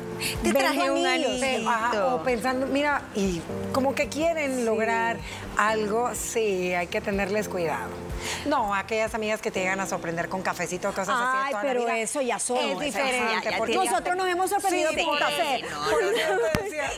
te 0.42 0.52
traje 0.52 0.90
un 0.90 1.06
anillo. 1.06 2.14
o 2.14 2.22
pensando, 2.22 2.66
mira, 2.66 3.02
y 3.14 3.40
como 3.72 3.94
que 3.94 4.08
quieren 4.08 4.64
lograr 4.64 5.18
algo, 5.56 6.10
sí, 6.14 6.74
hay 6.74 6.86
que 6.86 7.00
tenerles 7.00 7.48
cuidado. 7.48 8.08
No, 8.46 8.74
aquellas 8.74 9.14
amigas 9.14 9.40
que 9.40 9.50
te 9.50 9.60
llegan 9.60 9.80
a 9.80 9.86
sorprender 9.86 10.28
con 10.28 10.42
cafecito, 10.42 10.88
cosas 10.88 11.10
así. 11.10 11.38
Ay, 11.46 11.54
pero 11.62 11.88
eso 11.88 12.20
ya 12.20 12.38
son. 12.38 12.58
Es 12.58 12.78
diferente. 12.78 13.50
porque 13.56 13.74
nosotros 13.74 14.16
nos 14.16 14.28
hemos 14.28 14.50
sorprendido 14.50 14.90
con 15.04 15.18
café. 15.18 15.64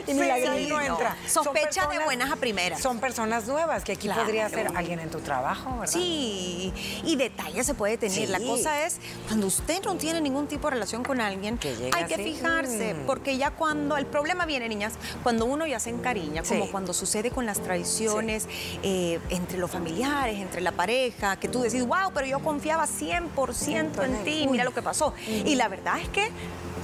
y 0.07 0.67
no 0.67 0.81
entra. 0.81 1.15
Sospecha 1.27 1.87
de 1.87 1.99
buenas 1.99 2.31
a 2.31 2.35
primeras. 2.35 2.81
Son 2.81 2.99
personas 2.99 3.47
nuevas, 3.47 3.83
que 3.83 3.93
aquí 3.93 4.09
podría 4.09 4.49
ser 4.49 4.71
alguien 4.75 4.99
en 4.99 5.09
tu 5.09 5.19
trabajo, 5.19 5.79
¿verdad? 5.79 5.93
Sí, 5.93 6.73
y 7.03 7.15
detalles 7.15 7.65
se 7.65 7.73
puede 7.73 7.97
tener. 7.97 8.10
La 8.27 8.39
cosa 8.39 8.85
es, 8.85 8.97
cuando 9.27 9.47
usted 9.47 9.83
no 9.83 9.95
tiene 9.95 10.21
ningún 10.21 10.47
tipo 10.47 10.67
de 10.67 10.71
relación 10.71 11.03
con 11.03 11.21
alguien, 11.21 11.59
hay 11.93 12.05
que 12.05 12.17
fijarse, 12.17 12.93
mm. 12.93 13.05
porque 13.05 13.37
ya 13.37 13.51
cuando, 13.51 13.97
el 13.97 14.05
problema 14.05 14.45
viene, 14.45 14.67
niñas, 14.69 14.93
cuando 15.23 15.45
uno 15.45 15.65
ya 15.65 15.79
se 15.79 15.89
encariña, 15.89 16.43
como 16.43 16.69
cuando 16.71 16.93
sucede 16.93 17.31
con 17.31 17.45
las 17.45 17.61
traiciones 17.61 18.47
eh, 18.83 19.19
entre 19.29 19.57
los 19.57 19.71
familiares, 19.71 20.39
entre 20.39 20.61
la 20.61 20.71
pareja, 20.71 21.37
que 21.37 21.47
tú 21.47 21.61
decís, 21.61 21.85
wow, 21.85 22.11
pero 22.13 22.27
yo 22.27 22.39
confiaba 22.39 22.85
100% 22.85 24.03
en 24.03 24.23
ti, 24.23 24.47
mira 24.49 24.63
lo 24.63 24.73
que 24.73 24.81
pasó. 24.81 25.13
Y 25.27 25.55
la 25.55 25.67
verdad 25.67 25.99
es 25.99 26.09
que 26.09 26.29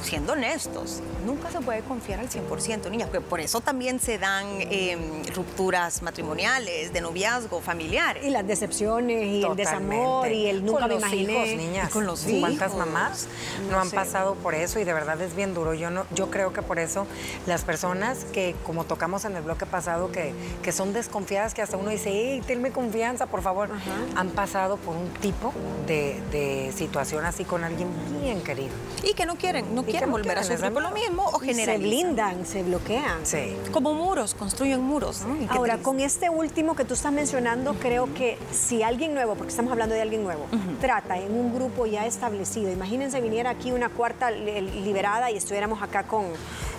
siendo 0.04 0.34
honestos, 0.34 1.02
nunca 1.26 1.52
se 1.52 1.60
puede 1.62 1.82
confiar 1.82 2.20
al 2.20 2.30
100%, 2.30 2.90
niñas, 2.90 3.10
porque 3.10 3.26
por 3.26 3.40
eso 3.40 3.62
también 3.62 4.00
se 4.00 4.18
dan 4.18 4.46
em, 4.60 5.24
rupturas 5.36 6.02
matrimoniales, 6.02 6.94
de 6.94 7.02
noviazgo, 7.02 7.62
familiares. 7.62 8.26
Y 8.26 8.30
las 8.30 8.48
decepciones, 8.48 9.26
y 9.26 9.44
el 9.44 9.56
desamor, 9.56 10.32
y 10.32 10.48
el 10.48 10.66
nunca 10.66 10.82
con 10.82 10.90
me 10.90 10.96
los 10.96 11.04
imaginé. 11.04 11.34
Hijos, 11.34 11.58
niñas. 11.58 11.90
con 11.90 12.06
los 12.06 12.26
¿Cuántas 12.40 12.76
mamás 12.76 13.28
no, 13.70 13.80
han 13.80 13.90
pasado 13.92 14.36
por 14.36 14.56
eso? 14.56 14.80
Y 14.80 14.84
de 14.84 14.94
verdad 14.94 15.20
es 15.22 15.36
bien 15.36 15.54
duro. 15.54 15.74
Yo, 15.74 15.90
no, 15.90 16.06
yo 16.14 16.30
creo 16.30 16.54
que 16.54 16.62
por 16.62 16.80
eso 16.80 17.08
las 17.46 17.64
personas 17.64 18.26
que, 18.26 18.56
como 18.66 18.84
tocamos 18.84 19.26
en 19.26 19.36
el 19.36 19.44
bloque 19.44 19.66
pasado, 19.66 20.12
que, 20.12 20.34
que 20.62 20.72
son 20.72 20.94
desconfiadas, 20.94 21.54
que 21.54 21.62
hasta 21.62 21.78
uno 21.78 21.90
dice, 21.90 22.12
hey, 22.12 22.42
tenme 22.46 22.72
confianza, 22.72 23.28
por 23.28 23.42
favor, 23.42 23.70
han 24.16 24.30
pasado 24.30 24.78
por 24.78 24.96
un 24.96 25.10
tipo 25.22 25.54
de, 25.86 26.22
de 26.32 26.74
situación 26.76 27.26
así 27.26 27.44
con 27.44 27.64
alguien 27.64 27.90
bien 28.22 28.42
querido. 28.42 28.74
Y 29.04 29.14
que 29.14 29.26
no 29.26 29.36
quieren, 29.36 29.74
no 29.76 29.84
quieren 29.92 30.12
volver 30.12 30.38
a 30.38 30.44
sufrir 30.44 30.72
por 30.72 30.84
lo 30.84 30.92
mismo 30.92 31.26
o 31.26 31.40
generar. 31.40 31.78
Se 31.78 31.82
blindan, 31.82 32.46
se 32.46 32.64
bloquean. 32.64 33.26
Sí. 33.26 33.56
Como 33.72 33.94
muros, 33.94 34.34
construyen 34.36 34.82
muros. 34.82 35.24
Ahora, 35.50 35.78
con 35.78 36.00
este 36.00 36.30
último 36.30 36.76
que 36.76 36.86
tú 36.86 36.94
estás 36.94 37.12
mencionando, 37.12 37.74
creo 37.76 38.14
que 38.14 38.38
si 38.52 38.84
alguien 38.84 39.14
nuevo, 39.14 39.36
porque 39.36 39.50
estamos 39.50 39.72
hablando 39.72 39.96
de 39.96 40.02
alguien 40.02 40.24
nuevo, 40.24 40.46
trata 40.80 41.18
en 41.18 41.32
un 41.32 41.54
grupo 41.54 41.86
ya 41.86 42.06
establecido, 42.06 42.72
imagínense 42.72 43.22
viniera 43.22 43.50
aquí 43.50 43.72
una 43.72 43.90
cuarta 43.90 44.32
liberada 44.32 45.32
y 45.32 45.38
estuviéramos 45.38 45.82
acá 45.82 46.04
con 46.04 46.26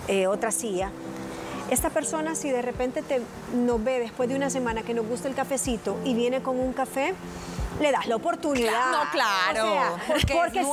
eh, 0.07 0.27
otra 0.27 0.51
silla. 0.51 0.91
Esta 1.69 1.91
persona, 1.91 2.33
si 2.33 2.49
de 2.49 2.63
repente 2.63 3.03
te, 3.03 3.21
nos 3.55 3.83
ve 3.83 3.99
después 3.99 4.27
de 4.27 4.35
una 4.35 4.49
semana 4.49 4.81
que 4.81 4.95
nos 4.95 5.05
gusta 5.05 5.27
el 5.27 5.35
cafecito 5.35 5.97
y 6.03 6.15
viene 6.15 6.41
con 6.41 6.59
un 6.59 6.73
café, 6.73 7.13
le 7.79 7.91
das 7.91 8.07
la 8.07 8.15
oportunidad. 8.15 8.91
No, 8.91 9.09
claro. 9.11 9.97
porque, 10.33 10.63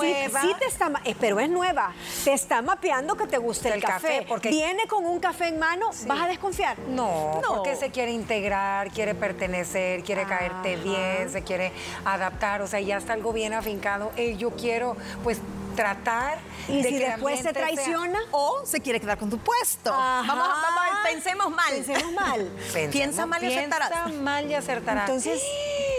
Sí, 0.41 0.55
te 0.59 0.67
está, 0.67 0.91
eh, 1.05 1.15
pero 1.19 1.41
es 1.41 1.49
nueva, 1.49 1.93
te 2.25 2.33
está 2.33 2.63
mapeando 2.63 3.17
que 3.17 3.27
te 3.27 3.39
guste 3.39 3.73
el, 3.73 3.83
café. 3.83 4.25
porque 4.29 4.49
viene 4.49 4.87
con 4.87 5.05
un 5.05 5.19
café 5.21 5.49
en 5.49 5.59
mano, 5.59 5.91
¿vas 6.07 6.21
a 6.21 6.27
desconfiar? 6.27 6.79
No, 6.89 7.41
porque 7.47 7.77
se 7.77 7.91
quiere 7.91 8.13
integrar, 8.13 8.91
quiere 8.91 9.15
pertenecer, 9.15 10.03
quiere 10.03 10.25
caerte 10.25 10.77
bien, 10.77 11.31
se 11.31 11.43
quiere 11.43 11.73
adaptar, 12.05 12.63
o 12.63 12.67
sea, 12.67 12.81
ya 12.81 12.99
está 12.99 13.13
algo 13.13 13.33
bien 13.33 13.53
afincado. 13.53 14.11
yo 14.37 14.51
quiero, 14.51 14.97
pues, 15.23 15.41
tratar 15.77 16.39
y 16.69 16.83
si 16.83 16.99
después 16.99 17.41
se 17.41 17.53
traiciona 17.53 18.19
o 18.33 18.63
se 18.65 18.81
quiere 18.81 19.01
quedar 19.01 19.19
con 19.19 19.31
tu 19.31 19.39
puesto. 19.39 19.91
Vamos, 19.93 20.49
vamos, 20.49 20.83
pensemos 21.05 21.51
mal. 21.51 21.75
Pensemos 21.75 22.13
mal. 22.13 22.51
piensa 22.91 23.27
mal 23.27 23.43
y 23.45 23.47
acertarás. 23.47 23.91
Piensa 23.91 24.23
mal 24.23 24.51
y 24.51 24.55
acertarás. 24.55 25.09
Entonces, 25.09 25.43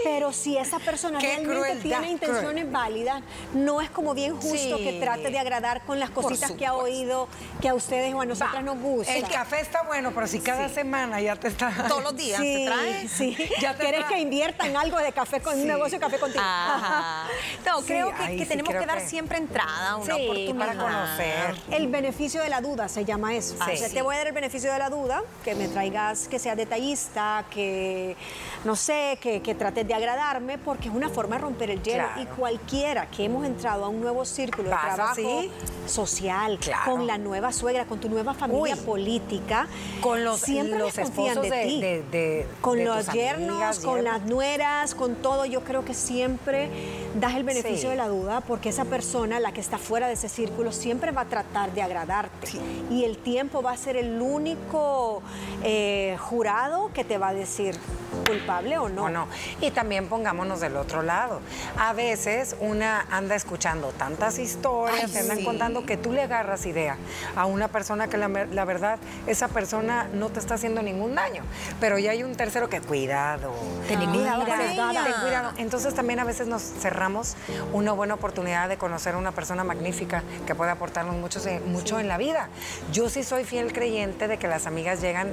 pero 0.04 0.32
si 0.32 0.56
esa 0.56 0.78
persona 0.78 1.18
realmente 1.18 1.82
tiene 1.82 2.10
intenciones 2.10 2.70
válidas, 2.70 3.22
no 3.54 3.80
es 3.80 3.90
como 3.90 4.14
bien 4.14 4.36
justo 4.36 4.76
que 4.78 4.98
trate 5.00 5.30
de 5.30 5.38
agradar 5.38 5.82
con 5.84 5.98
las 5.98 6.10
cositas 6.10 6.52
que 6.52 6.66
ha 6.66 6.74
oído, 6.74 7.28
que 7.60 7.68
a 7.68 7.74
ustedes 7.74 8.14
o 8.14 8.20
a 8.20 8.26
nosotras 8.26 8.62
nos 8.64 8.78
gusta. 8.78 9.14
El 9.14 9.28
café 9.28 9.60
está 9.60 9.82
bueno, 9.82 10.12
pero 10.14 10.26
si 10.26 10.40
cada 10.40 10.68
semana 10.68 11.20
ya 11.20 11.36
te 11.36 11.48
está... 11.48 11.70
Todos 11.88 12.02
los 12.02 12.16
días 12.16 12.40
sí, 12.40 12.54
te 12.54 12.66
trae. 12.66 13.08
Sí, 13.08 13.36
ya 13.60 13.76
¿Quieres 13.76 14.04
que 14.06 14.18
invierta 14.18 14.66
en 14.66 14.76
algo 14.76 14.98
de 14.98 15.12
café, 15.12 15.40
con 15.40 15.58
un 15.58 15.66
negocio 15.66 15.98
de 15.98 16.04
café 16.04 16.18
contigo? 16.18 16.44
No, 17.66 17.82
creo 17.82 18.14
que, 18.14 18.46
tenemos 18.46 18.74
que 18.74 18.86
dar 18.86 19.00
siempre 19.00 19.38
entrada, 19.68 19.96
una 19.96 20.16
oportunidad. 20.16 20.56
para 20.56 20.76
conocer. 20.76 21.54
El 21.70 21.88
beneficio 21.88 22.42
de 22.42 22.48
la 22.48 22.60
duda 22.60 22.88
se 22.88 23.04
llama 23.04 23.34
eso. 23.34 23.54
O 23.60 23.76
sea, 23.76 23.88
te 23.88 24.02
voy 24.02 24.14
a 24.14 24.18
dar 24.18 24.28
el 24.28 24.32
beneficio 24.32 24.72
de 24.72 24.78
la 24.78 24.90
duda, 24.90 25.22
que 25.44 25.54
me 25.54 25.68
traigas, 25.68 26.28
que 26.28 26.38
sea 26.38 26.56
detallista, 26.56 27.44
que, 27.50 28.16
no 28.64 28.76
sé, 28.76 29.18
que, 29.20 29.40
que 29.42 29.54
trates 29.54 29.86
de 29.86 29.94
agradarme 29.94 30.58
porque 30.58 30.88
es 30.88 30.94
una 30.94 31.08
forma 31.08 31.36
de 31.36 31.42
romper 31.42 31.70
el 31.70 31.82
hielo 31.82 32.08
y 32.20 32.26
cualquiera 32.26 33.06
que 33.10 33.24
hemos 33.24 33.44
entrado 33.44 33.84
a 33.84 33.88
un 33.88 34.00
nuevo 34.00 34.24
círculo 34.24 34.70
de 34.70 34.76
trabajo 34.76 35.42
social, 35.86 36.58
con 36.84 37.06
la 37.06 37.18
nueva 37.18 37.52
suegra, 37.52 37.84
con 37.84 38.00
tu 38.00 38.08
nueva 38.08 38.34
familia 38.34 38.76
política, 38.76 39.66
con 40.00 40.24
los, 40.24 40.40
siempre 40.40 40.78
los 40.78 40.96
esposos 40.96 41.48
de, 41.48 42.04
ti. 42.10 42.56
con 42.60 42.84
los 42.84 43.08
yernos, 43.12 43.80
con 43.80 44.04
las 44.04 44.22
nueras, 44.22 44.94
con 44.94 45.16
todo, 45.16 45.44
yo 45.44 45.62
creo 45.62 45.84
que 45.84 45.94
siempre 45.94 46.70
das 47.14 47.34
el 47.34 47.44
beneficio 47.44 47.90
de 47.90 47.96
la 47.96 48.08
duda 48.08 48.40
porque 48.40 48.68
esa 48.68 48.84
persona, 48.84 49.40
la 49.40 49.52
que 49.52 49.60
está 49.60 49.78
fuera 49.78 50.06
de 50.06 50.14
ese 50.14 50.28
círculo, 50.28 50.72
siempre 50.72 51.12
va 51.12 51.22
a 51.22 51.26
tratar 51.26 51.72
de 51.72 51.82
agradarte. 51.82 52.48
Y 52.90 53.04
el 53.04 53.18
tiempo 53.18 53.62
va 53.62 53.72
a 53.72 53.76
ser 53.76 53.96
el 53.96 54.20
único 54.20 55.22
eh, 55.62 56.16
jurado 56.18 56.90
que 56.92 57.04
te 57.04 57.18
va 57.18 57.28
a 57.28 57.34
decir 57.34 57.76
culpable 58.24 58.78
o 58.78 58.88
no. 58.88 59.04
O 59.04 59.08
no. 59.08 59.28
Y 59.60 59.70
también 59.70 60.08
pongámonos 60.08 60.60
del 60.60 60.76
otro 60.76 61.02
lado. 61.02 61.40
A 61.78 61.92
veces 61.92 62.56
una 62.60 63.06
anda 63.10 63.34
escuchando 63.34 63.92
tantas 63.92 64.38
historias, 64.38 65.12
te 65.12 65.20
andan 65.20 65.44
contando 65.44 65.84
que 65.84 65.96
tú 65.96 66.12
le 66.12 66.22
agarras 66.22 66.66
idea 66.66 66.96
a 67.36 67.46
una 67.46 67.68
persona 67.68 68.08
que 68.08 68.16
la, 68.16 68.28
verdad, 68.64 68.98
esa 69.26 69.48
persona 69.48 70.08
no 70.12 70.30
te 70.30 70.40
está 70.40 70.54
haciendo 70.54 70.82
ningún 70.82 71.14
daño. 71.14 71.42
Pero 71.80 71.98
ya 71.98 72.12
hay 72.12 72.22
un 72.22 72.34
tercero 72.34 72.68
que 72.68 72.80
cuidado. 72.80 73.52
Ten 73.86 74.04
cuidado, 74.10 74.44
cuidado. 74.44 75.52
Entonces 75.56 75.94
también 75.94 76.20
a 76.20 76.24
veces 76.24 76.46
nos 76.46 76.62
cerramos 76.62 77.36
una 77.72 77.92
buena 77.92 78.14
oportunidad 78.14 78.68
de 78.68 78.76
conocer 78.76 79.14
a 79.14 79.18
una 79.18 79.32
persona 79.32 79.64
magnífica 79.64 80.22
que 80.46 80.54
puede 80.54 80.70
aportarnos 80.70 81.16
mucho, 81.16 81.40
mucho 81.66 82.00
en 82.00 82.08
la 82.08 82.18
vida. 82.18 82.48
Yo 82.92 83.08
sí 83.08 83.22
soy 83.22 83.44
fiel 83.44 83.72
creyente 83.72 84.28
de 84.28 84.38
que 84.38 84.48
las 84.48 84.66
amigas 84.66 85.00
llegan 85.00 85.28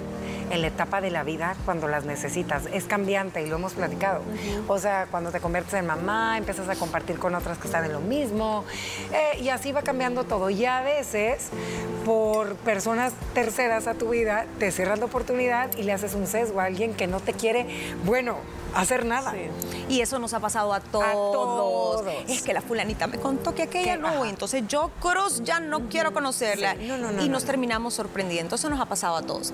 en 0.50 0.62
la 0.62 0.68
etapa 0.68 1.02
de 1.02 1.12
la 1.12 1.24
vida 1.24 1.56
cuando 1.66 1.88
las 1.88 2.06
necesitas. 2.06 2.64
Es 2.76 2.86
cambiante 2.86 3.42
y 3.42 3.48
lo 3.48 3.56
hemos 3.56 3.74
platicado. 3.74 4.22
O 4.68 4.78
sea, 4.78 5.08
cuando 5.10 5.32
te 5.32 5.40
conviertes 5.40 5.74
en 5.76 5.88
mamá, 5.88 6.38
empiezas 6.38 6.68
a 6.68 6.76
compartir 6.76 7.18
con 7.18 7.34
otras 7.34 7.58
que 7.58 7.68
están 7.68 7.86
en 7.86 7.94
lo 7.94 8.02
mismo 8.02 8.66
eh, 9.14 9.40
y 9.42 9.50
así 9.50 9.72
va 9.72 9.82
cambiando 9.82 10.26
todo. 10.26 10.50
Y 10.50 10.66
a 10.66 10.82
veces, 10.82 11.50
por 12.04 12.56
personas 12.58 13.14
terceras 13.34 13.88
a 13.88 13.94
tu 13.94 14.10
vida, 14.10 14.46
te 14.60 14.72
cierras 14.72 15.00
la 15.00 15.06
oportunidad 15.06 15.76
y 15.78 15.84
le 15.84 15.94
haces 15.94 16.16
un 16.16 16.28
sesgo 16.28 16.60
a 16.60 16.66
alguien 16.66 16.94
que 16.94 17.08
no 17.08 17.20
te 17.20 17.34
quiere, 17.34 17.66
bueno, 18.04 18.36
hacer 18.76 19.06
nada. 19.06 19.34
Y 19.90 20.02
eso 20.02 20.20
nos 20.20 20.34
ha 20.34 20.40
pasado 20.40 20.74
a 20.74 20.80
todos. 20.80 22.06
Es 22.28 22.42
que 22.42 22.54
la 22.54 22.62
fulanita 22.62 23.08
me 23.08 23.20
contó 23.20 23.56
que 23.56 23.64
aquella 23.64 23.98
no, 23.98 24.26
entonces 24.26 24.64
yo, 24.68 24.92
Cruz, 25.00 25.44
ya 25.44 25.60
no 25.60 25.88
quiero 25.90 26.14
conocerla. 26.14 26.76
y 26.76 27.30
nos 27.30 27.46
terminamos 27.46 27.94
sorprendiendo. 27.94 28.56
Eso 28.56 28.70
nos 28.70 28.80
ha 28.80 28.86
pasado 28.86 29.16
a 29.16 29.22
todos. 29.22 29.54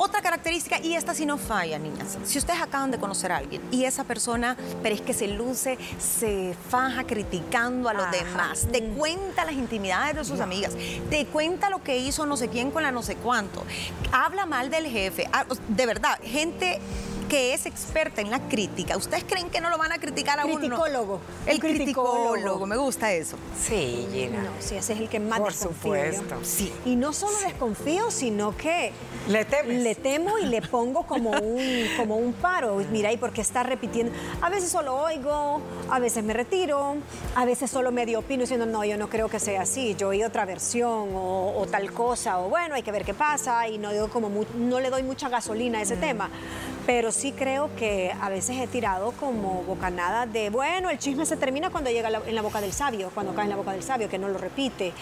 Otra 0.00 0.22
característica, 0.22 0.78
y 0.80 0.94
esta 0.94 1.12
sí 1.12 1.26
no 1.26 1.38
falla, 1.38 1.78
niñas. 1.78 2.18
Si 2.24 2.38
ustedes 2.38 2.60
acaban 2.60 2.92
de 2.92 2.98
conocer 2.98 3.32
a 3.32 3.38
alguien 3.38 3.60
y 3.72 3.84
esa 3.84 4.04
persona, 4.04 4.56
pero 4.80 4.94
es 4.94 5.00
que 5.00 5.12
se 5.12 5.26
luce, 5.26 5.76
se 5.98 6.54
faja 6.70 7.04
criticando 7.04 7.88
a 7.88 7.94
los 7.94 8.08
demás, 8.12 8.68
te 8.70 8.82
cuenta 8.84 9.44
las 9.44 9.54
intimidades 9.54 10.14
de 10.14 10.24
sus 10.24 10.40
amigas, 10.40 10.72
te 11.10 11.26
cuenta 11.26 11.68
lo 11.68 11.82
que 11.82 11.98
hizo 11.98 12.26
no 12.26 12.36
sé 12.36 12.48
quién 12.48 12.70
con 12.70 12.84
la 12.84 12.92
no 12.92 13.02
sé 13.02 13.16
cuánto, 13.16 13.64
habla 14.12 14.46
mal 14.46 14.70
del 14.70 14.86
jefe, 14.86 15.28
ah, 15.32 15.44
de 15.66 15.86
verdad, 15.86 16.18
gente 16.22 16.80
que 17.28 17.54
es 17.54 17.66
experta 17.66 18.20
en 18.20 18.30
la 18.30 18.40
crítica, 18.48 18.96
¿ustedes 18.96 19.24
creen 19.24 19.50
que 19.50 19.60
no 19.60 19.70
lo 19.70 19.78
van 19.78 19.92
a 19.92 19.98
criticar 19.98 20.40
a 20.40 20.46
uno? 20.46 20.58
Criticólogo. 20.58 21.20
El 21.46 21.60
criticólogo. 21.60 22.66
me 22.66 22.76
gusta 22.76 23.12
eso. 23.12 23.36
Sí, 23.60 24.08
Gina. 24.12 24.42
No, 24.42 24.50
sí, 24.58 24.76
ese 24.76 24.94
es 24.94 25.00
el 25.00 25.08
que 25.08 25.20
más 25.20 25.38
Por 25.38 25.52
supuesto. 25.52 26.36
Sí. 26.42 26.72
Y 26.84 26.96
no 26.96 27.12
solo 27.12 27.38
desconfío, 27.40 28.10
sino 28.10 28.56
que 28.56 28.92
le, 29.28 29.44
temes. 29.44 29.82
le 29.82 29.94
temo 29.94 30.38
y 30.38 30.46
le 30.46 30.62
pongo 30.62 31.06
como 31.06 31.30
un, 31.30 31.86
como 31.96 32.16
un 32.16 32.32
paro. 32.32 32.82
Mira, 32.90 33.12
¿y 33.12 33.18
por 33.18 33.32
qué 33.32 33.42
está 33.42 33.62
repitiendo? 33.62 34.12
A 34.40 34.48
veces 34.48 34.70
solo 34.70 34.96
oigo, 34.96 35.60
a 35.90 35.98
veces 35.98 36.24
me 36.24 36.32
retiro, 36.32 36.96
a 37.34 37.44
veces 37.44 37.70
solo 37.70 37.92
medio 37.92 38.20
opino 38.20 38.42
diciendo, 38.42 38.64
no, 38.64 38.84
yo 38.84 38.96
no 38.96 39.08
creo 39.08 39.28
que 39.28 39.38
sea 39.38 39.62
así, 39.62 39.94
yo 39.96 40.08
oí 40.08 40.22
otra 40.24 40.46
versión 40.46 41.10
o, 41.14 41.66
tal 41.70 41.92
cosa, 41.92 42.38
o 42.38 42.48
bueno, 42.48 42.74
hay 42.74 42.82
que 42.82 42.92
ver 42.92 43.04
qué 43.04 43.14
pasa 43.14 43.68
y 43.68 43.78
no, 43.78 43.92
digo 43.92 44.08
como 44.08 44.30
no 44.56 44.80
le 44.80 44.88
doy 44.88 45.02
mucha 45.02 45.28
gasolina 45.28 45.80
a 45.80 45.82
ese 45.82 45.96
mm. 45.96 46.00
tema 46.00 46.30
pero 46.88 47.12
sí 47.12 47.32
creo 47.32 47.68
que 47.76 48.14
a 48.18 48.30
veces 48.30 48.56
he 48.56 48.66
tirado 48.66 49.12
como 49.12 49.62
bocanada 49.64 50.24
de, 50.24 50.48
bueno, 50.48 50.88
el 50.88 50.96
chisme 50.96 51.26
se 51.26 51.36
termina 51.36 51.68
cuando 51.68 51.90
llega 51.90 52.08
en 52.08 52.34
la 52.34 52.40
boca 52.40 52.62
del 52.62 52.72
sabio, 52.72 53.10
cuando 53.12 53.34
cae 53.34 53.44
en 53.44 53.50
la 53.50 53.56
boca 53.56 53.72
del 53.72 53.82
sabio, 53.82 54.08
que 54.08 54.16
no 54.16 54.26
lo 54.30 54.38
repite. 54.38 54.94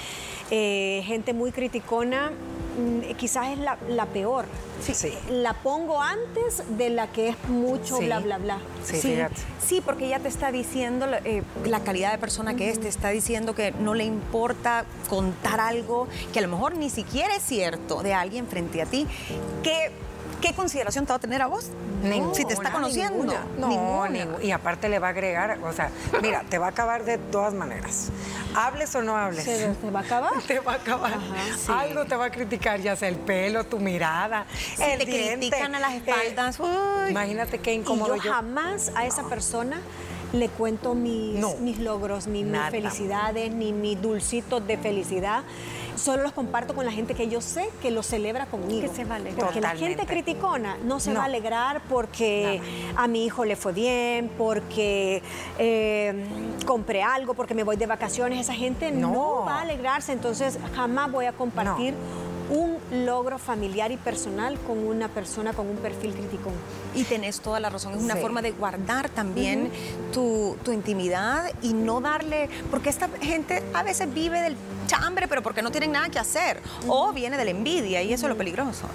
Eh, 0.50 1.04
gente 1.06 1.32
muy 1.32 1.52
criticona, 1.52 2.32
mm, 2.32 3.14
quizás 3.14 3.50
es 3.50 3.58
la, 3.60 4.06
peor. 4.06 4.46
Sí, 4.80 5.12
La 5.30 5.54
pongo 5.54 6.02
antes 6.02 6.64
de 6.76 6.90
la 6.90 7.12
que 7.12 7.28
es 7.28 7.36
mucho 7.48 8.00
bla, 8.00 8.18
bla, 8.18 8.38
bla. 8.38 8.58
Sí, 8.82 9.16
sí, 9.64 9.80
porque 9.80 10.06
ella 10.06 10.18
te 10.18 10.26
está 10.26 10.50
diciendo 10.50 11.06
eh, 11.24 11.44
la 11.66 11.84
calidad 11.84 12.10
de 12.10 12.18
persona 12.18 12.56
que 12.56 12.68
es, 12.68 12.80
te 12.80 12.88
está 12.88 13.10
diciendo 13.10 13.54
que 13.54 13.70
no 13.70 13.94
le 13.94 14.04
importa 14.04 14.86
contar 15.08 15.60
algo 15.60 16.08
que 16.32 16.40
a 16.40 16.42
lo 16.42 16.48
mejor 16.48 16.74
ni 16.74 16.90
siquiera 16.90 17.36
es 17.36 17.44
cierto 17.44 18.02
de 18.02 18.12
alguien 18.12 18.48
frente 18.48 18.82
a 18.82 18.86
ti, 18.86 19.06
que 19.62 19.92
¿qué 20.40 20.54
consideración 20.54 21.06
te 21.06 21.12
va 21.12 21.16
a 21.16 21.20
tener 21.20 21.42
a 21.42 21.46
vos? 21.46 21.70
Ninguna, 22.02 22.34
si 22.34 22.44
te 22.44 22.54
está 22.54 22.70
conociendo. 22.70 23.34
No, 23.58 24.06
y 24.42 24.50
aparte 24.50 24.88
le 24.88 24.98
va 24.98 25.08
a 25.08 25.10
agregar, 25.10 25.58
o 25.62 25.72
sea, 25.72 25.90
mira, 26.22 26.44
te 26.48 26.58
va 26.58 26.66
a 26.66 26.70
acabar 26.70 27.04
de 27.04 27.18
todas 27.18 27.54
maneras. 27.54 28.10
Hables 28.54 28.94
o 28.94 29.02
no 29.02 29.16
hables. 29.16 29.44
¿Te, 29.44 29.90
va 29.90 30.00
a 30.00 30.02
acabar? 30.02 30.32
Te 30.46 30.60
va 30.60 30.72
a 30.72 30.76
acabar. 30.76 31.14
Algo 31.68 32.04
te 32.04 32.16
va 32.16 32.26
a 32.26 32.30
criticar, 32.30 32.80
ya 32.80 32.96
sea 32.96 33.08
el 33.08 33.16
pelo, 33.16 33.64
tu 33.64 33.78
mirada, 33.78 34.46
si 34.76 34.82
el 34.82 34.98
te 34.98 35.04
critican 35.04 35.74
a 35.74 35.80
las 35.80 35.92
eh, 35.92 36.02
espaldas. 36.06 36.58
imagínate 37.10 37.58
qué 37.58 37.74
incómodo. 37.74 38.16
Y 38.16 38.20
yo, 38.20 38.32
jamás 38.32 38.92
a 38.94 39.06
esa 39.06 39.24
persona 39.24 39.80
le 40.32 40.48
cuento 40.48 40.94
mis, 40.94 41.38
mis 41.60 41.78
logros, 41.78 42.26
ni 42.26 42.44
mis 42.44 42.60
felicidades, 42.70 43.52
ni 43.52 43.72
mis 43.72 44.00
dulcitos 44.00 44.66
de 44.66 44.78
felicidad. 44.78 45.42
Solo 45.96 46.22
los 46.22 46.32
comparto 46.32 46.74
con 46.74 46.84
la 46.84 46.92
gente 46.92 47.14
que 47.14 47.28
yo 47.28 47.40
sé 47.40 47.70
que 47.80 47.90
lo 47.90 48.02
celebra 48.02 48.46
conmigo. 48.46 48.82
Que 48.82 48.88
se 48.88 49.04
vale. 49.04 49.32
Porque 49.36 49.60
la 49.62 49.70
gente 49.70 50.04
criticona 50.04 50.76
no 50.84 51.00
se 51.00 51.12
va 51.14 51.22
a 51.22 51.24
alegrar 51.24 51.80
porque 51.88 52.60
a 52.96 53.08
mi 53.08 53.24
hijo 53.24 53.44
le 53.44 53.56
fue 53.56 53.72
bien, 53.72 54.30
porque 54.36 55.22
eh, 55.58 56.26
compré 56.66 57.02
algo, 57.02 57.32
porque 57.34 57.54
me 57.54 57.64
voy 57.64 57.76
de 57.76 57.86
vacaciones. 57.86 58.40
Esa 58.40 58.54
gente 58.54 58.90
no, 58.92 59.44
va 59.46 59.60
a 59.60 59.62
alegrarse, 59.62 60.12
entonces 60.12 60.58
jamás 60.74 61.10
voy 61.10 61.24
a 61.24 61.32
compartir 61.32 61.94
logro 62.90 63.38
familiar 63.38 63.90
y 63.90 63.96
personal 63.96 64.58
con 64.60 64.78
una 64.78 65.08
persona 65.08 65.52
con 65.52 65.68
un 65.68 65.76
perfil 65.76 66.12
crítico. 66.12 66.50
Y 66.94 67.04
tenés 67.04 67.40
toda 67.40 67.60
la 67.60 67.70
razón, 67.70 67.94
es 67.94 68.02
una 68.02 68.16
forma 68.16 68.42
de 68.42 68.52
guardar 68.52 69.08
también 69.08 69.70
tu, 70.12 70.56
intimidad 70.72 71.50
y 71.62 71.72
no 71.72 72.00
darle, 72.00 72.50
porque 72.70 72.90
esta 72.90 73.08
gente 73.20 73.62
a 73.72 73.82
veces 73.82 74.12
vive 74.12 74.40
del 74.40 74.56
chambre, 74.86 75.26
pero 75.26 75.42
porque 75.42 75.62
no 75.62 75.70
tienen 75.70 75.92
nada 75.92 76.08
que 76.10 76.18
hacer, 76.18 76.60
o 76.86 77.12
viene 77.12 77.36
de 77.36 77.44
la 77.44 77.50
envidia 77.50 78.02
y 78.02 78.12
eso 78.12 78.26
es 78.26 78.30
lo 78.30 78.36
peligroso. 78.36 78.86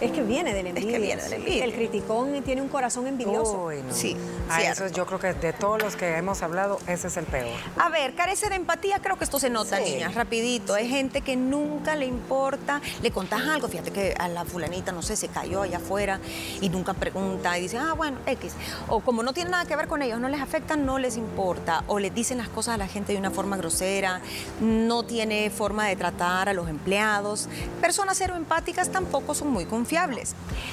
Es 0.00 0.10
que 0.10 0.22
viene 0.22 0.52
de 0.52 0.62
la 0.62 0.68
envidia. 0.70 0.88
Es 0.88 0.94
que 0.94 1.00
viene 1.00 1.22
de 1.22 1.28
la 1.28 1.36
envidia. 1.36 1.64
El 1.64 1.74
criticón 1.74 2.42
tiene 2.42 2.60
un 2.60 2.68
corazón 2.68 3.06
envidioso. 3.06 3.70
Sí. 3.90 4.16
A 4.50 4.62
eso 4.62 4.88
yo 4.88 5.06
creo 5.06 5.18
que 5.18 5.32
de 5.34 5.52
todos 5.52 5.82
los 5.82 5.96
que 5.96 6.16
hemos 6.16 6.42
hablado, 6.42 6.78
ese 6.86 7.08
es 7.08 7.16
el 7.16 7.24
peor. 7.24 7.56
A 7.78 7.88
ver, 7.88 8.14
carece 8.14 8.48
de 8.48 8.56
empatía, 8.56 8.98
creo 9.00 9.16
que 9.16 9.24
esto 9.24 9.38
se 9.38 9.50
nota, 9.50 9.80
niñas, 9.80 10.14
rapidito. 10.14 10.74
Hay 10.74 10.88
gente 10.88 11.22
que 11.22 11.36
nunca 11.36 11.96
le 11.96 12.06
importa, 12.06 12.80
le 13.02 13.10
contás 13.10 13.42
algo, 13.42 13.68
fíjate 13.68 13.90
que 13.92 14.14
a 14.18 14.28
la 14.28 14.44
fulanita, 14.44 14.92
no 14.92 15.02
sé, 15.02 15.16
se 15.16 15.28
cayó 15.28 15.62
allá 15.62 15.78
afuera 15.78 16.20
y 16.60 16.68
nunca 16.68 16.94
pregunta 16.94 17.56
y 17.58 17.62
dice, 17.62 17.78
ah, 17.78 17.94
bueno, 17.94 18.18
X. 18.26 18.52
O 18.88 19.00
como 19.00 19.22
no 19.22 19.32
tiene 19.32 19.50
nada 19.50 19.64
que 19.64 19.76
ver 19.76 19.88
con 19.88 20.02
ellos, 20.02 20.20
no 20.20 20.28
les 20.28 20.40
afecta, 20.40 20.76
no 20.76 20.98
les 20.98 21.16
importa. 21.16 21.84
O 21.86 21.98
les 21.98 22.14
dicen 22.14 22.38
las 22.38 22.48
cosas 22.48 22.74
a 22.74 22.78
la 22.78 22.88
gente 22.88 23.12
de 23.12 23.18
una 23.18 23.30
forma 23.30 23.56
grosera, 23.56 24.20
no 24.60 25.04
tiene 25.04 25.50
forma 25.50 25.86
de 25.86 25.96
tratar 25.96 26.48
a 26.48 26.52
los 26.52 26.68
empleados. 26.68 27.48
Personas 27.80 28.18
cero 28.18 28.34
empáticas 28.36 28.90
tampoco 28.90 29.34
son 29.34 29.48
muy 29.48 29.64
confiables 29.64 29.93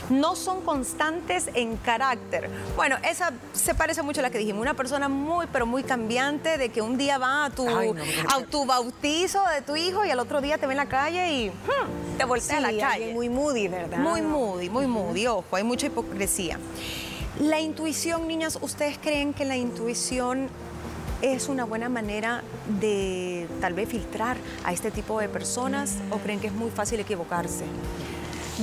no 0.09 0.35
son 0.35 0.61
constantes 0.61 1.49
en 1.53 1.77
carácter. 1.77 2.49
Bueno, 2.75 2.97
esa 3.07 3.31
se 3.53 3.75
parece 3.75 4.01
mucho 4.01 4.19
a 4.19 4.23
la 4.23 4.29
que 4.29 4.37
dijimos, 4.37 4.61
una 4.61 4.73
persona 4.73 5.09
muy, 5.09 5.47
pero 5.51 5.65
muy 5.65 5.83
cambiante, 5.83 6.57
de 6.57 6.69
que 6.69 6.81
un 6.81 6.97
día 6.97 7.17
va 7.17 7.45
a 7.45 7.49
tu, 7.49 7.67
a 7.67 8.41
tu 8.49 8.65
bautizo 8.65 9.43
de 9.55 9.61
tu 9.61 9.75
hijo 9.75 10.05
y 10.05 10.09
al 10.09 10.19
otro 10.19 10.41
día 10.41 10.57
te 10.57 10.65
ve 10.65 10.73
en 10.73 10.77
la 10.77 10.87
calle 10.87 11.31
y 11.31 11.49
hmm, 11.49 12.17
te 12.17 12.25
voltea 12.25 12.57
a 12.57 12.61
la 12.61 12.77
calle. 12.77 13.13
Muy 13.13 13.29
moody, 13.29 13.67
¿verdad? 13.67 13.99
Muy 13.99 14.21
moody, 14.21 14.69
muy 14.69 14.87
moody, 14.87 15.27
ojo, 15.27 15.55
hay 15.55 15.63
mucha 15.63 15.87
hipocresía. 15.87 16.57
La 17.39 17.59
intuición, 17.59 18.27
niñas, 18.27 18.59
¿ustedes 18.61 18.97
creen 18.97 19.33
que 19.33 19.45
la 19.45 19.55
intuición 19.55 20.49
es 21.21 21.49
una 21.49 21.65
buena 21.65 21.87
manera 21.87 22.43
de 22.79 23.47
tal 23.61 23.73
vez 23.73 23.89
filtrar 23.89 24.37
a 24.63 24.73
este 24.73 24.89
tipo 24.91 25.19
de 25.19 25.29
personas 25.29 25.97
o 26.09 26.17
creen 26.17 26.39
que 26.39 26.47
es 26.47 26.53
muy 26.53 26.71
fácil 26.71 26.99
equivocarse? 26.99 27.65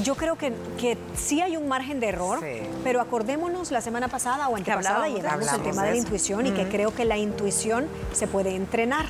Yo 0.02 0.14
creo 0.14 0.36
que, 0.36 0.52
que 0.78 0.96
sí 1.16 1.40
hay 1.40 1.56
un 1.56 1.66
margen 1.66 1.98
de 2.00 2.08
error, 2.08 2.40
pero 2.84 3.00
acordémonos 3.00 3.70
la 3.70 3.80
semana 3.80 4.08
pasada 4.08 4.48
o 4.48 4.56
antepasada 4.56 5.08
llevamos 5.08 5.52
el 5.52 5.62
tema 5.62 5.84
de, 5.84 5.90
la 5.92 5.96
intuición 5.96 6.46
y 6.46 6.50
que 6.52 6.68
creo 6.68 6.94
que 6.94 7.04
la 7.04 7.16
intuición 7.16 7.86
se 8.12 8.26
puede 8.26 8.54
entrenar. 8.54 9.06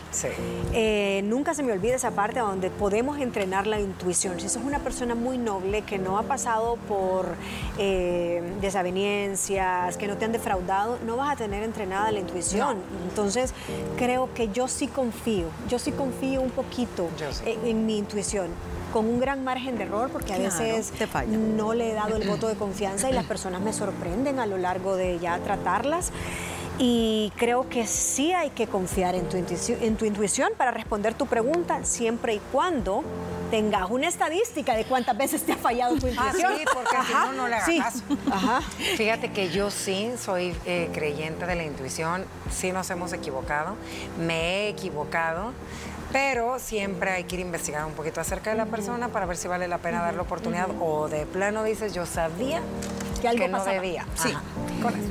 Eh, 0.73 1.23
nunca 1.25 1.55
se 1.55 1.62
me 1.62 1.73
olvida 1.73 1.97
esa 1.97 2.12
parte 2.12 2.41
donde 2.41 2.71
podemos 2.71 3.19
entrenar 3.19 3.67
la 3.67 3.81
intuición. 3.81 4.41
Si 4.41 4.49
sos 4.49 4.62
una 4.62 4.79
persona 4.79 5.14
muy 5.14 5.38
noble 5.38 5.83
que 5.83 5.99
no 5.99 6.19
ha 6.19 6.23
pasado 6.23 6.77
por 6.88 7.35
eh, 7.79 8.43
desavenencias, 8.61 9.97
que 9.97 10.07
no 10.07 10.17
te 10.17 10.25
han 10.25 10.33
defraudado, 10.33 10.99
no 11.05 11.17
vas 11.17 11.33
a 11.33 11.37
tener 11.37 11.62
entrenada 11.62 12.11
la 12.12 12.21
intuición. 12.21 12.79
Entonces, 13.09 13.53
creo 13.97 14.33
que 14.35 14.49
yo 14.49 14.69
sí 14.69 14.87
confío, 14.87 15.49
yo 15.69 15.79
sí 15.79 15.93
confío 15.93 16.41
un 16.41 16.51
poquito 16.51 17.09
en 17.45 17.87
mi 17.87 17.99
intuición 17.99 18.49
con 18.92 19.07
un 19.07 19.20
gran 19.20 19.44
margen 19.44 19.77
de 19.77 19.85
error 19.85 20.11
porque 20.11 20.33
a 20.35 20.38
veces 20.38 20.92
no 21.57 21.74
le 21.74 21.90
he 21.90 21.94
dado 21.94 22.16
el 22.16 22.29
voto 22.29 22.48
de 22.48 22.55
confianza 22.55 23.09
y 23.11 23.12
las 23.12 23.24
personas 23.24 23.61
me 23.61 23.72
sorprenden 23.72 24.38
a 24.40 24.46
lo 24.46 24.59
largo 24.59 24.96
de 24.96 25.18
ya 25.18 25.38
tratarlas. 25.38 26.11
Y 26.81 27.33
creo 27.37 27.68
que 27.68 27.88
sí 27.88 28.33
hay 28.33 28.51
que 28.51 28.68
confiar 28.68 29.16
en 29.16 29.29
tu, 29.29 29.37
intuición, 29.37 29.79
en 29.83 29.96
tu 29.96 30.05
intuición 30.05 30.51
para 30.57 30.70
responder 30.70 31.12
tu 31.14 31.27
pregunta 31.27 31.83
siempre 31.83 32.35
y 32.37 32.40
cuando 32.53 33.03
tengas 33.51 33.90
una 33.90 34.07
estadística 34.07 34.77
de 34.77 34.85
cuántas 34.85 35.16
veces 35.16 35.42
te 35.42 35.53
ha 35.55 35.57
fallado 35.57 35.96
tu 35.96 36.07
Ah, 36.07 36.11
intuición. 36.11 36.53
sí, 36.57 36.64
porque 36.72 36.96
si 37.05 37.12
no, 37.14 37.33
no 37.33 37.44
hagas 37.46 37.64
sí. 37.64 37.81
Ajá. 38.31 38.61
Fíjate 38.96 39.33
que 39.33 39.51
yo 39.51 39.72
sí 39.72 40.12
soy 40.22 40.55
eh, 40.66 40.88
creyente 40.92 41.46
de 41.46 41.57
la 41.57 41.64
intuición, 41.64 42.24
sí 42.53 42.70
nos 42.70 42.88
hemos 42.90 43.12
equivocado, 43.12 43.74
me 44.24 44.35
he 44.37 44.68
equivocado, 44.68 45.53
pero 46.12 46.59
siempre 46.59 47.11
hay 47.11 47.25
que 47.25 47.37
ir 47.37 47.42
a 47.42 47.44
investigar 47.47 47.85
un 47.85 47.92
poquito 47.92 48.21
acerca 48.21 48.51
de 48.51 48.57
la 48.57 48.66
persona 48.66 49.09
para 49.09 49.27
ver 49.27 49.37
si 49.37 49.49
vale 49.49 49.68
la 49.68 49.79
pena 49.79 50.01
darle 50.03 50.21
oportunidad 50.21 50.68
o 50.81 51.09
de 51.09 51.27
plano 51.27 51.64
dices, 51.64 51.92
yo 51.94 52.07
sabía 52.07 52.61
Que 53.21 53.29
algo 53.29 53.47
no 53.49 53.59
pasaba. 53.59 53.75
debía. 53.75 54.07
Sí. 54.14 54.31
Ajá, 54.31 54.42
con 54.83 54.94
eso. 54.94 55.09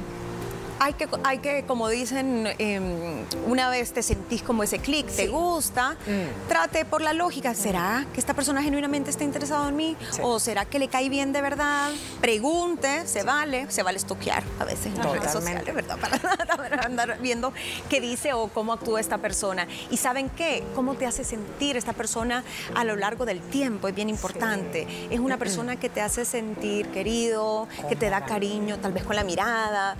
Hay 0.80 0.94
que, 0.94 1.08
hay 1.24 1.40
que, 1.40 1.64
como 1.66 1.90
dicen, 1.90 2.48
em, 2.60 3.26
una 3.48 3.70
vez 3.70 3.94
te 3.94 4.04
sentís 4.04 4.44
como 4.44 4.62
ese 4.62 4.78
clic, 4.80 5.08
te 5.08 5.28
gusta, 5.28 5.96
Mm. 6.06 6.48
trate 6.48 6.86
por 6.86 7.02
la 7.02 7.14
lógica. 7.14 7.56
¿Será 7.56 8.06
que 8.14 8.20
esta 8.20 8.36
persona 8.36 8.62
genuinamente 8.62 9.10
está 9.10 9.24
interesada 9.24 9.70
en 9.70 9.76
mí? 9.76 9.98
Sí. 10.12 10.22
¿O 10.24 10.40
será 10.40 10.66
que 10.66 10.78
le 10.78 10.88
cae 10.88 11.10
bien 11.10 11.34
de 11.34 11.42
verdad? 11.42 11.90
Pregunte, 12.22 13.08
se 13.08 13.24
vale, 13.24 13.66
se 13.72 13.82
vale 13.82 13.98
estoquear 13.98 14.44
a 14.60 14.66
veces 14.66 14.88
en 14.88 14.98
redes 15.04 15.32
Totalmente. 15.32 15.32
sociales, 15.32 15.76
¿verdad? 15.76 15.98
Para 16.58 16.84
andar 16.84 17.18
viendo 17.22 17.54
qué 17.90 18.00
dice 18.00 18.34
o 18.34 18.48
cómo 18.50 18.72
actúa 18.74 19.00
esta 19.00 19.18
persona. 19.18 19.68
Y 19.90 19.98
¿saben 19.98 20.30
qué? 20.30 20.64
¿Cómo 20.76 20.94
te 20.94 21.08
hace 21.08 21.24
sentir 21.24 21.76
esta 21.76 21.94
persona 21.94 22.44
a 22.76 22.84
lo 22.84 22.96
largo 22.96 23.26
del 23.26 23.42
tiempo? 23.42 23.88
Es 23.88 23.96
bien 23.96 24.10
importante. 24.10 24.88
Es 25.10 25.20
una 25.20 25.38
persona 25.38 25.78
que 25.78 25.90
te 25.90 26.02
hace 26.02 26.24
sentir 26.24 26.90
querido, 26.90 27.68
que 27.90 27.96
te 27.96 28.10
da 28.12 28.26
cariño, 28.26 28.78
tal 28.78 28.92
vez 28.94 29.04
con 29.04 29.16
la 29.16 29.24
mirada, 29.24 29.96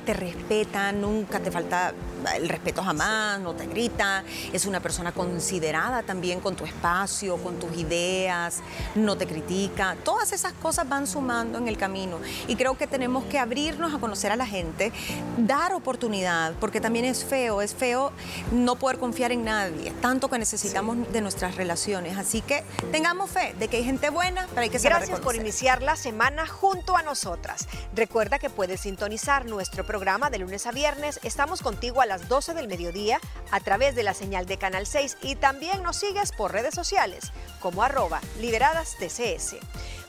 te 0.00 0.14
respeta, 0.14 0.92
nunca 0.92 1.40
te 1.40 1.50
falta 1.50 1.92
el 2.36 2.48
respeto 2.48 2.82
jamás, 2.82 3.40
no 3.40 3.54
te 3.54 3.66
grita, 3.66 4.24
es 4.52 4.66
una 4.66 4.80
persona 4.80 5.12
considerada 5.12 6.02
también 6.02 6.40
con 6.40 6.56
tu 6.56 6.64
espacio, 6.64 7.36
con 7.38 7.58
tus 7.58 7.76
ideas, 7.76 8.60
no 8.94 9.16
te 9.16 9.26
critica. 9.26 9.96
Todas 10.04 10.32
esas 10.32 10.52
cosas 10.54 10.88
van 10.88 11.06
sumando 11.06 11.58
en 11.58 11.68
el 11.68 11.76
camino 11.76 12.18
y 12.48 12.56
creo 12.56 12.76
que 12.76 12.86
tenemos 12.86 13.24
que 13.24 13.38
abrirnos 13.38 13.94
a 13.94 13.98
conocer 13.98 14.32
a 14.32 14.36
la 14.36 14.46
gente, 14.46 14.92
dar 15.38 15.72
oportunidad, 15.72 16.54
porque 16.60 16.80
también 16.80 17.04
es 17.04 17.24
feo, 17.24 17.62
es 17.62 17.74
feo 17.74 18.12
no 18.52 18.76
poder 18.76 18.98
confiar 18.98 19.32
en 19.32 19.44
nadie, 19.44 19.90
tanto 20.00 20.28
que 20.28 20.38
necesitamos 20.38 21.12
de 21.12 21.20
nuestras 21.20 21.56
relaciones. 21.56 22.16
Así 22.18 22.40
que 22.40 22.64
tengamos 22.92 23.30
fe 23.30 23.54
de 23.58 23.68
que 23.68 23.78
hay 23.78 23.84
gente 23.84 24.10
buena, 24.10 24.46
pero 24.50 24.62
hay 24.62 24.70
que 24.70 24.78
saber 24.78 24.98
Gracias 24.98 25.20
por 25.20 25.34
iniciar 25.34 25.82
la 25.82 25.96
semana 25.96 26.46
junto 26.46 26.96
a 26.96 27.02
nosotras. 27.02 27.66
Recuerda 27.94 28.38
que 28.38 28.50
puedes 28.50 28.80
sintonizar 28.80 29.44
nuestro 29.46 29.84
programa 29.84 30.30
de 30.30 30.38
lunes 30.38 30.66
a 30.66 30.72
viernes. 30.72 31.20
Estamos 31.22 31.62
contigo 31.62 32.00
a 32.00 32.06
las 32.14 32.28
12 32.28 32.54
del 32.54 32.68
mediodía 32.68 33.18
a 33.50 33.58
través 33.58 33.96
de 33.96 34.04
la 34.04 34.14
señal 34.14 34.46
de 34.46 34.56
Canal 34.56 34.86
6 34.86 35.16
y 35.22 35.34
también 35.34 35.82
nos 35.82 35.96
sigues 35.96 36.30
por 36.30 36.52
redes 36.52 36.72
sociales 36.72 37.32
como 37.58 37.82
arroba 37.82 38.20
liberadas 38.40 38.96
TCS. 38.98 39.56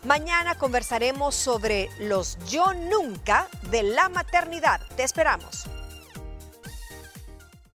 Mañana 0.04 0.56
conversaremos 0.56 1.34
sobre 1.34 1.90
los 1.98 2.38
yo 2.48 2.74
nunca 2.76 3.48
de 3.72 3.82
la 3.82 4.10
maternidad. 4.10 4.82
Te 4.96 5.02
esperamos. 5.02 5.66